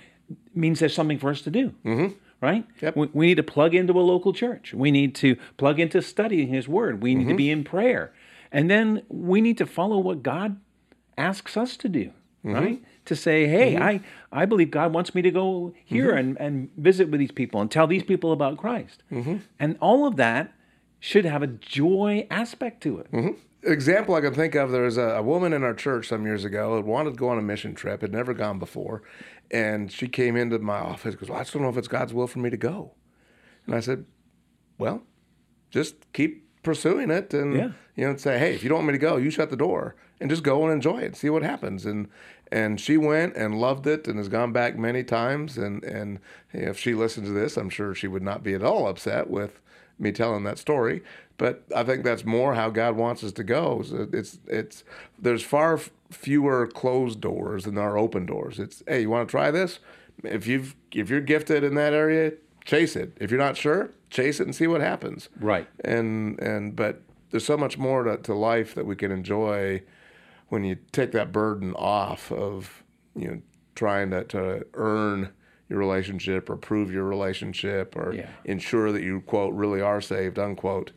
means 0.55 0.81
there's 0.81 0.95
something 0.95 1.19
for 1.19 1.31
us 1.31 1.41
to 1.41 1.51
do. 1.51 1.73
Mm-hmm. 1.83 2.15
Right? 2.43 2.67
Yep. 2.83 2.97
We, 2.97 3.09
we, 3.15 3.27
need 3.29 3.37
to 3.37 3.43
plug 3.43 3.75
into 3.75 3.95
a 3.95 4.05
local 4.05 4.35
church. 4.35 4.75
We 4.75 4.91
need 4.91 5.15
to 5.15 5.37
plug 5.57 5.81
into 5.81 6.03
studying 6.03 6.49
His 6.49 6.69
Word. 6.69 7.03
We 7.03 7.15
need 7.15 7.25
to 7.25 7.29
mm-hmm. 7.31 7.37
be 7.39 7.51
in 7.51 7.65
prayer. 7.65 8.13
And 8.53 8.71
then 8.71 9.01
we 9.09 9.41
need 9.41 9.57
to 9.57 9.67
follow 9.67 9.99
what 9.99 10.23
God 10.23 10.61
asks 11.17 11.57
us 11.57 11.79
to 11.79 11.89
do, 11.89 12.13
mm-hmm. 12.45 12.53
right? 12.53 12.85
To 13.07 13.17
say, 13.17 13.47
hey, 13.47 13.73
mm-hmm. 13.73 13.83
I, 13.83 14.01
I 14.31 14.45
believe 14.45 14.71
God 14.71 14.93
wants 14.93 15.15
me 15.15 15.23
to 15.23 15.31
go 15.31 15.73
here 15.87 16.11
mm-hmm. 16.11 16.19
and, 16.19 16.41
and 16.41 16.71
visit 16.77 17.09
with 17.09 17.19
these 17.19 17.33
people 17.33 17.63
and 17.63 17.71
tell 17.71 17.87
these 17.87 18.03
people 18.03 18.31
about 18.31 18.59
Christ. 18.59 19.03
Mm-hmm. 19.11 19.37
And 19.59 19.79
all 19.81 20.07
of 20.07 20.17
that 20.17 20.53
should 21.05 21.27
have 21.27 21.43
a 21.43 21.47
joy 21.47 22.27
aspect 22.31 22.83
to 22.83 22.99
it. 22.99 23.13
Mm-hmm. 23.13 23.71
Example 23.71 24.15
I 24.15 24.23
can 24.23 24.33
think 24.33 24.55
of 24.55 24.71
there 24.71 24.85
was 24.85 24.97
a, 24.97 25.03
a, 25.03 25.23
woman 25.23 25.53
in 25.53 25.63
our 25.63 25.75
church 25.75 26.09
some 26.09 26.25
years 26.25 26.47
ago 26.47 26.81
who 26.81 26.89
wanted 26.89 27.11
to 27.11 27.17
go 27.17 27.29
on 27.29 27.37
a 27.37 27.43
mission 27.43 27.75
trip, 27.75 28.01
had 28.01 28.11
never 28.11 28.33
gone 28.33 28.59
before. 28.59 29.03
And 29.51 29.93
she 29.93 30.09
came 30.09 30.35
into 30.35 30.59
my 30.61 30.79
office 30.79 31.15
goes, 31.15 31.29
well, 31.29 31.39
I 31.39 31.43
just 31.43 31.53
don't 31.53 31.61
know 31.61 31.69
if 31.69 31.77
it's 31.77 31.89
God's 31.89 32.15
will 32.15 32.27
for 32.27 32.39
me 32.39 32.49
to 32.49 32.57
go. 32.57 32.93
And 33.67 33.75
I 33.75 33.81
said, 33.81 34.07
well, 34.79 35.03
just 35.71 36.11
keep 36.15 36.49
pursuing 36.63 37.11
it 37.11 37.35
and 37.35 37.55
yeah. 37.55 37.69
you 37.97 38.07
know 38.07 38.17
say 38.17 38.39
hey 38.39 38.55
if 38.55 38.63
you 38.63 38.71
don't 38.71 38.79
want 38.79 38.87
me 38.87 38.93
to 38.93 38.99
go 38.99 39.19
you 39.19 39.29
shut 39.29 39.51
the 39.51 39.57
door 39.57 39.95
and 40.19 40.31
just 40.31 40.43
go 40.43 40.65
and 40.65 40.73
enjoy 40.73 40.97
it 40.97 41.15
see 41.15 41.29
what 41.29 41.43
happens 41.43 41.85
and 41.85 42.09
and 42.51 42.81
she 42.81 42.97
went 42.97 43.37
and 43.37 43.61
loved 43.61 43.87
it 43.87 44.09
and 44.09 44.17
has 44.17 44.31
gone 44.31 44.51
back 44.51 44.79
many 44.79 45.05
times 45.05 45.59
and 45.59 45.85
and 45.85 46.19
if 46.55 46.79
she 46.79 46.95
listens 46.95 47.29
to 47.29 47.35
this 47.35 47.59
i'm 47.59 47.69
sure 47.69 47.95
she 47.95 48.09
would 48.09 48.23
not 48.23 48.43
be 48.43 48.55
at 48.55 48.63
all 48.63 48.89
upset 48.89 49.29
with 49.29 49.61
me 49.99 50.13
telling 50.13 50.45
that 50.45 50.59
story 50.59 51.03
but 51.37 51.65
i 51.75 51.83
think 51.83 52.05
that's 52.05 52.25
more 52.25 52.55
how 52.55 52.71
god 52.71 52.97
wants 52.97 53.23
us 53.23 53.33
to 53.33 53.45
go 53.45 53.83
it's 54.13 54.39
it's 54.47 54.85
there's 55.19 55.43
far 55.43 55.79
fewer 56.11 56.67
closed 56.67 57.21
doors 57.21 57.65
than 57.65 57.75
there 57.75 57.85
are 57.85 57.99
open 57.99 58.27
doors 58.27 58.59
it's 58.59 58.83
hey 58.87 59.03
you 59.03 59.11
want 59.11 59.29
to 59.29 59.31
try 59.31 59.51
this 59.51 59.79
if 60.23 60.47
you've 60.47 60.75
if 60.93 61.11
you're 61.11 61.21
gifted 61.21 61.65
in 61.65 61.75
that 61.75 61.93
area 61.93 62.33
chase 62.65 62.97
it 62.97 63.17
if 63.21 63.31
you're 63.31 63.41
not 63.41 63.57
sure 63.57 63.91
chase 64.15 64.39
it 64.39 64.45
and 64.45 64.55
see 64.55 64.67
what 64.67 64.81
happens. 64.81 65.29
Right. 65.41 65.67
And 65.85 66.41
and 66.41 66.75
but 66.75 67.03
there's 67.31 67.45
so 67.45 67.57
much 67.57 67.77
more 67.77 68.05
to, 68.05 68.17
to 68.19 68.35
life 68.35 68.75
that 68.77 68.87
we 68.87 68.97
can 68.97 69.11
enjoy 69.11 69.83
when 70.49 70.65
you 70.65 70.77
take 70.93 71.13
that 71.13 71.33
burden 71.33 71.75
off 71.75 72.31
of 72.33 72.85
you 73.17 73.29
know 73.29 73.43
trying 73.75 74.11
to, 74.11 74.25
to 74.25 74.65
earn 74.75 75.31
your 75.69 75.79
relationship 75.79 76.51
or 76.51 76.57
prove 76.57 76.91
your 76.91 77.05
relationship 77.05 77.97
or 77.97 78.15
yeah. 78.15 78.29
ensure 78.45 78.93
that 78.93 79.03
you 79.03 79.21
quote 79.23 79.55
really 79.55 79.81
are 79.81 80.01
saved 80.01 80.39
unquote 80.39 80.93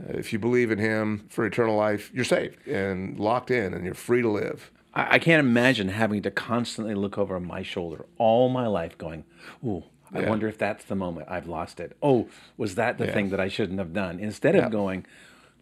uh, 0.00 0.12
if 0.12 0.32
you 0.32 0.38
believe 0.38 0.70
in 0.70 0.78
him 0.78 1.26
for 1.28 1.44
eternal 1.44 1.76
life 1.76 2.10
you're 2.14 2.24
saved 2.24 2.66
and 2.66 3.18
locked 3.18 3.50
in 3.50 3.74
and 3.74 3.84
you're 3.84 3.94
free 3.94 4.22
to 4.22 4.30
live 4.30 4.70
I, 4.94 5.14
I 5.14 5.18
can't 5.18 5.40
imagine 5.40 5.88
having 5.88 6.22
to 6.22 6.30
constantly 6.30 6.94
look 6.94 7.18
over 7.18 7.38
my 7.40 7.62
shoulder 7.62 8.06
all 8.18 8.48
my 8.48 8.66
life 8.66 8.96
going 8.96 9.24
ooh 9.64 9.84
I 10.14 10.20
yeah. 10.20 10.28
wonder 10.28 10.46
if 10.46 10.58
that's 10.58 10.84
the 10.84 10.94
moment 10.94 11.28
I've 11.30 11.48
lost 11.48 11.80
it. 11.80 11.96
Oh, 12.02 12.28
was 12.56 12.74
that 12.74 12.98
the 12.98 13.06
yeah. 13.06 13.14
thing 13.14 13.30
that 13.30 13.40
I 13.40 13.48
shouldn't 13.48 13.78
have 13.78 13.94
done? 13.94 14.18
Instead 14.18 14.54
of 14.54 14.70
going, 14.70 15.06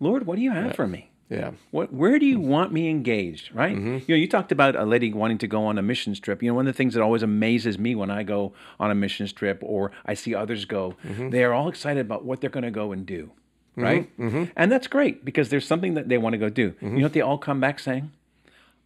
Lord, 0.01 0.27
what 0.27 0.37
do 0.37 0.43
you 0.43 0.51
have 0.51 0.75
for 0.75 0.89
me? 0.89 1.10
Yeah. 1.31 1.53
What, 1.71 1.93
where 1.93 2.19
do 2.19 2.27
you 2.27 2.41
want 2.41 2.73
me 2.73 2.91
engaged? 2.91 3.55
Right. 3.55 3.77
Mm-hmm. 3.77 3.99
You 4.07 4.09
know, 4.09 4.17
you 4.17 4.29
talked 4.29 4.53
about 4.53 4.75
a 4.77 4.85
lady 4.85 5.13
wanting 5.13 5.39
to 5.39 5.47
go 5.47 5.65
on 5.65 5.79
a 5.79 5.83
missions 5.83 6.19
trip. 6.19 6.43
You 6.43 6.51
know, 6.51 6.55
one 6.55 6.67
of 6.67 6.75
the 6.75 6.77
things 6.77 6.95
that 6.95 7.03
always 7.03 7.23
amazes 7.23 7.79
me 7.79 7.95
when 7.95 8.11
I 8.11 8.25
go 8.25 8.53
on 8.79 8.91
a 8.91 8.95
missions 8.95 9.33
trip 9.33 9.61
or 9.63 9.93
I 10.05 10.15
see 10.15 10.35
others 10.35 10.65
go, 10.65 10.97
mm-hmm. 11.07 11.31
they 11.31 11.45
are 11.45 11.53
all 11.53 11.69
excited 11.69 12.01
about 12.01 12.25
what 12.25 12.41
they're 12.41 12.51
going 12.51 12.65
to 12.65 12.71
go 12.71 12.93
and 12.93 13.07
do. 13.07 13.31
Mm-hmm. 13.73 13.83
Right. 13.83 14.19
Mm-hmm. 14.19 14.45
And 14.57 14.73
that's 14.73 14.89
great 14.89 15.25
because 15.25 15.49
there's 15.49 15.67
something 15.67 15.95
that 15.95 16.09
they 16.09 16.19
want 16.19 16.35
to 16.35 16.39
go 16.39 16.49
do. 16.49 16.71
Mm-hmm. 16.73 16.87
You 16.87 16.99
know 16.99 17.05
what 17.05 17.13
they 17.13 17.21
all 17.21 17.39
come 17.39 17.61
back 17.61 17.79
saying? 17.79 18.11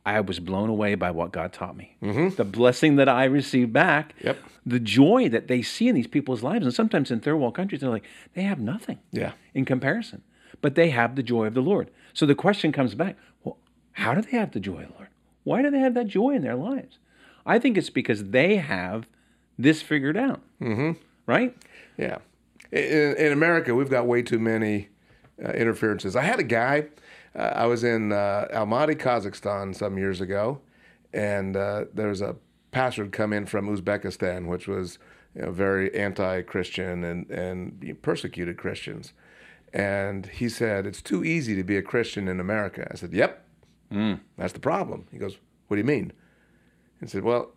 I 0.07 0.21
was 0.21 0.39
blown 0.39 0.69
away 0.69 0.97
by 0.97 1.11
what 1.11 1.33
God 1.33 1.53
taught 1.53 1.77
me. 1.77 1.97
Mm-hmm. 2.03 2.37
The 2.37 2.45
blessing 2.45 2.97
that 2.97 3.09
I 3.09 3.25
received 3.25 3.73
back, 3.73 4.15
yep. 4.23 4.37
the 4.67 4.79
joy 4.79 5.31
that 5.31 5.49
they 5.49 5.63
see 5.63 5.89
in 5.89 5.95
these 5.95 6.07
people's 6.07 6.43
lives. 6.43 6.67
And 6.67 6.75
sometimes 6.75 7.11
in 7.11 7.21
third 7.21 7.37
world 7.37 7.55
countries, 7.55 7.81
they're 7.81 7.89
like, 7.89 8.05
they 8.35 8.43
have 8.43 8.59
nothing 8.59 8.99
yeah. 9.13 9.33
in 9.55 9.65
comparison, 9.65 10.23
but 10.61 10.75
they 10.75 10.91
have 10.91 11.17
the 11.17 11.23
joy 11.23 11.47
of 11.47 11.55
the 11.55 11.61
Lord. 11.61 11.91
So 12.13 12.27
the 12.27 12.35
question 12.35 12.73
comes 12.73 12.95
back 12.95 13.17
well, 13.43 13.59
How 13.93 14.15
do 14.15 14.23
they 14.23 14.37
have 14.37 14.53
the 14.53 14.61
joy 14.61 14.83
of 14.83 14.89
the 14.89 14.95
Lord? 14.95 15.09
Why 15.45 15.63
do 15.63 15.71
they 15.71 15.81
have 15.81 15.95
that 15.95 16.07
joy 16.07 16.31
in 16.31 16.43
their 16.43 16.57
lives? 16.57 16.99
I 17.47 17.59
think 17.59 17.77
it's 17.77 17.91
because 17.91 18.31
they 18.31 18.57
have 18.57 19.07
this 19.59 19.83
figured 19.83 20.17
out. 20.17 20.41
Mm-hmm. 20.61 20.93
Right? 21.27 21.57
Yeah. 21.97 22.19
In, 22.73 23.17
in 23.17 23.33
America, 23.33 23.75
we've 23.75 23.91
got 23.91 24.07
way 24.07 24.23
too 24.23 24.39
many 24.39 24.89
uh, 25.43 25.51
interferences. 25.51 26.17
I 26.17 26.23
had 26.23 26.41
a 26.41 26.45
guy, 26.45 26.87
uh, 27.37 27.43
I 27.43 27.67
was 27.67 27.85
in 27.85 28.13
uh, 28.13 28.47
Almaty, 28.53 28.97
Kazakhstan 28.97 29.75
some 29.75 29.99
years 29.99 30.21
ago, 30.21 30.61
and 31.13 31.57
uh, 31.57 31.85
there 31.93 32.09
was 32.09 32.21
a 32.21 32.37
pastor 32.75 33.05
had 33.05 33.13
come 33.13 33.33
in 33.33 33.47
from 33.47 33.69
Uzbekistan, 33.69 34.47
which 34.47 34.67
was 34.67 34.99
you 35.35 35.43
know, 35.43 35.51
very 35.51 35.95
anti-Christian 35.95 37.05
and, 37.05 37.31
and 37.31 37.97
persecuted 38.03 38.59
Christians. 38.59 39.13
And 39.75 40.27
he 40.27 40.49
said, 40.49 40.87
it's 40.87 41.03
too 41.03 41.25
easy 41.25 41.57
to 41.57 41.65
be 41.65 41.77
a 41.77 41.83
Christian 41.83 42.29
in 42.29 42.39
America. 42.39 42.87
I 42.93 42.95
said, 42.95 43.13
yep, 43.13 43.45
mm. 43.93 44.21
that's 44.39 44.53
the 44.53 44.61
problem. 44.61 45.09
He 45.11 45.19
goes, 45.19 45.37
what 45.67 45.75
do 45.75 45.81
you 45.81 45.87
mean? 45.87 46.13
He 47.01 47.09
said, 47.09 47.25
well, 47.25 47.51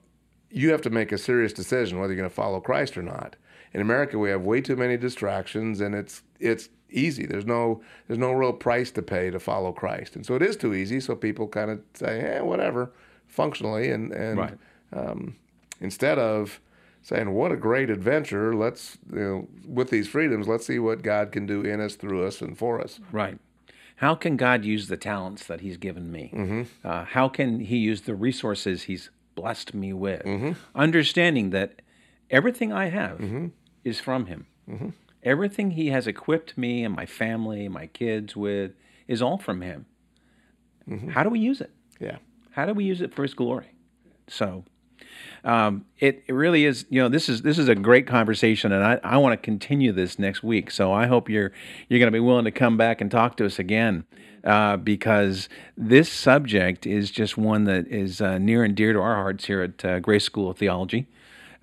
you 0.50 0.72
have 0.72 0.82
to 0.82 0.90
make 0.90 1.12
a 1.12 1.18
serious 1.20 1.54
decision 1.54 2.00
whether 2.00 2.14
you're 2.14 2.20
going 2.20 2.30
to 2.30 2.36
follow 2.36 2.60
Christ 2.60 2.98
or 2.98 3.04
not. 3.04 3.36
In 3.74 3.82
America, 3.82 4.18
we 4.18 4.32
have 4.32 4.42
way 4.42 4.62
too 4.62 4.76
many 4.76 4.98
distractions, 4.98 5.80
and 5.80 5.94
it's 5.94 6.24
it's 6.40 6.70
easy. 6.90 7.26
There's 7.26 7.46
no 7.46 7.82
there's 8.08 8.18
no 8.18 8.32
real 8.32 8.54
price 8.54 8.90
to 8.92 9.02
pay 9.02 9.30
to 9.30 9.40
follow 9.40 9.74
Christ, 9.74 10.16
and 10.16 10.26
so 10.26 10.36
it 10.36 10.42
is 10.42 10.56
too 10.56 10.74
easy. 10.74 11.02
So 11.02 11.16
people 11.16 11.48
kind 11.50 11.70
of 11.70 11.82
say, 11.94 12.22
"Yeah, 12.22 12.42
whatever," 12.42 12.94
functionally, 13.28 13.92
and 13.92 14.14
and 14.14 14.40
right. 14.40 14.58
um, 14.94 15.36
instead 15.82 16.18
of 16.18 16.62
saying, 17.02 17.32
"What 17.32 17.52
a 17.52 17.58
great 17.58 17.90
adventure! 17.90 18.56
Let's 18.56 18.98
you 19.12 19.20
know, 19.20 19.48
with 19.66 19.90
these 19.90 20.08
freedoms, 20.08 20.48
let's 20.48 20.66
see 20.66 20.80
what 20.80 21.02
God 21.02 21.32
can 21.32 21.46
do 21.46 21.62
in 21.62 21.80
us, 21.82 21.96
through 21.96 22.26
us, 22.26 22.42
and 22.42 22.58
for 22.58 22.82
us." 22.82 23.00
Right. 23.12 23.40
How 23.98 24.14
can 24.14 24.38
God 24.38 24.64
use 24.64 24.88
the 24.88 24.98
talents 24.98 25.46
that 25.48 25.62
He's 25.62 25.78
given 25.78 26.12
me? 26.12 26.32
Mm-hmm. 26.34 26.88
Uh, 26.88 27.06
how 27.06 27.30
can 27.30 27.60
He 27.60 27.78
use 27.78 28.02
the 28.02 28.14
resources 28.16 28.84
He's 28.84 29.10
blessed 29.34 29.74
me 29.74 29.92
with? 29.92 30.24
Mm-hmm. 30.24 30.52
Understanding 30.76 31.50
that 31.50 31.82
everything 32.30 32.72
I 32.72 32.90
have 32.90 33.18
mm-hmm. 33.18 33.48
is 33.84 34.00
from 34.00 34.28
Him. 34.28 34.46
Mm-hmm. 34.70 34.90
Everything 35.24 35.72
He 35.72 35.88
has 35.88 36.06
equipped 36.06 36.58
me 36.58 36.84
and 36.84 36.96
my 36.96 37.08
family, 37.08 37.66
and 37.66 37.74
my 37.74 37.88
kids 37.88 38.36
with, 38.36 38.74
is 39.08 39.22
all 39.22 39.40
from 39.40 39.62
Him. 39.62 39.88
Mm-hmm. 40.88 41.10
How 41.10 41.24
do 41.24 41.30
we 41.30 41.40
use 41.40 41.60
it? 41.60 41.72
Yeah. 42.00 42.18
How 42.52 42.68
do 42.68 42.74
we 42.76 42.84
use 42.84 43.02
it 43.02 43.16
for 43.16 43.24
His 43.24 43.34
glory? 43.34 43.72
So, 44.28 44.64
um, 45.48 45.86
it, 46.00 46.24
it 46.28 46.34
really 46.34 46.66
is. 46.66 46.86
You 46.90 47.02
know, 47.02 47.10
this 47.10 47.30
is 47.30 47.42
this 47.42 47.58
is 47.58 47.70
a 47.70 47.76
great 47.76 48.06
conversation, 48.06 48.74
and 48.74 48.84
I, 48.84 49.00
I 49.02 49.18
want 49.18 49.32
to 49.34 49.38
continue 49.38 49.94
this 49.94 50.20
next 50.20 50.44
week. 50.44 50.70
So 50.70 50.92
I 50.92 51.08
hope 51.08 51.30
you're 51.30 51.54
you're 51.88 52.00
going 52.00 52.12
to 52.12 52.16
be 52.16 52.20
willing 52.20 52.46
to 52.46 52.52
come 52.52 52.76
back 52.76 53.00
and 53.00 53.10
talk 53.10 53.38
to 53.38 53.46
us 53.46 53.58
again, 53.58 54.04
uh, 54.44 54.76
because 54.76 55.48
this 55.78 56.12
subject 56.12 56.86
is 56.86 57.12
just 57.12 57.38
one 57.38 57.64
that 57.64 57.88
is 57.88 58.20
uh, 58.20 58.38
near 58.38 58.64
and 58.66 58.76
dear 58.76 58.92
to 58.92 59.00
our 59.00 59.16
hearts 59.16 59.46
here 59.46 59.62
at 59.62 59.86
uh, 59.86 60.00
Grace 60.02 60.26
School 60.26 60.50
of 60.52 60.58
Theology. 60.58 61.08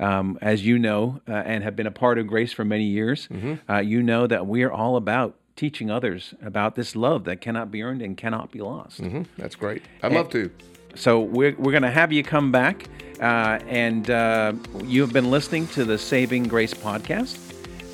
Um, 0.00 0.38
as 0.42 0.66
you 0.66 0.76
know, 0.76 1.20
uh, 1.28 1.32
and 1.32 1.62
have 1.62 1.76
been 1.76 1.86
a 1.86 1.92
part 1.92 2.18
of 2.18 2.26
Grace 2.26 2.52
for 2.52 2.64
many 2.64 2.84
years, 2.84 3.28
mm-hmm. 3.28 3.70
Uh, 3.70 3.78
you 3.78 4.02
know 4.02 4.26
that 4.26 4.44
we 4.46 4.64
are 4.64 4.72
all 4.72 4.96
about 4.96 5.36
teaching 5.56 5.88
others 5.88 6.34
about 6.42 6.74
this 6.74 6.96
love 6.96 7.24
that 7.24 7.40
cannot 7.40 7.70
be 7.70 7.82
earned 7.82 8.02
and 8.02 8.16
cannot 8.16 8.50
be 8.50 8.60
lost. 8.60 9.00
Mm-hmm. 9.00 9.22
That's 9.38 9.54
great. 9.54 9.82
I'd 10.02 10.06
and, 10.06 10.14
love 10.16 10.30
to. 10.30 10.50
So 10.96 11.20
we're, 11.20 11.54
we're 11.56 11.70
going 11.70 11.84
to 11.84 11.90
have 11.90 12.12
you 12.12 12.22
come 12.22 12.50
back, 12.50 12.88
uh, 13.20 13.58
and 13.68 14.10
uh, 14.10 14.52
you 14.84 15.00
have 15.02 15.12
been 15.12 15.30
listening 15.30 15.66
to 15.68 15.84
the 15.84 15.98
Saving 15.98 16.44
Grace 16.44 16.74
podcast, 16.74 17.38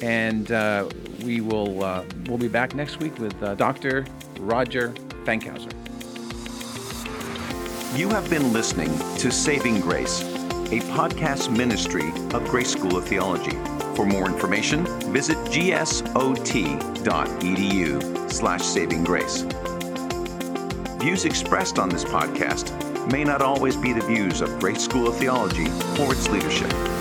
and 0.03 0.51
uh, 0.51 0.89
we 1.25 1.41
will 1.41 1.85
uh, 1.85 2.05
we'll 2.27 2.39
be 2.39 2.49
back 2.49 2.75
next 2.75 3.01
week 3.01 3.19
with 3.19 3.41
uh, 3.43 3.55
Dr. 3.55 4.07
Roger 4.39 4.91
Fankhauser. 5.25 5.73
You 7.97 8.09
have 8.11 8.31
been 8.31 8.53
listening 8.53 8.97
to 9.19 9.31
Saving 9.31 9.81
Grace, 9.81 10.23
a 10.23 10.81
podcast 10.93 11.55
ministry 11.55 12.09
of 12.33 12.45
Grace 12.49 12.71
School 12.71 12.97
of 12.97 13.05
Theology. 13.07 13.59
For 13.97 14.07
more 14.07 14.27
information, 14.27 14.87
visit 15.13 15.37
gsot.edu 15.49 16.01
slash 18.33 18.63
saving 18.63 19.05
grace. 19.05 19.43
Views 21.01 21.25
expressed 21.25 21.79
on 21.79 21.89
this 21.89 22.05
podcast 22.05 22.90
may 23.11 23.25
not 23.25 23.43
always 23.43 23.77
be 23.77 23.93
the 23.93 24.01
views 24.03 24.41
of 24.41 24.59
Grace 24.59 24.85
School 24.85 25.09
of 25.09 25.17
Theology 25.17 25.67
or 26.01 26.13
its 26.13 26.29
leadership. 26.29 27.00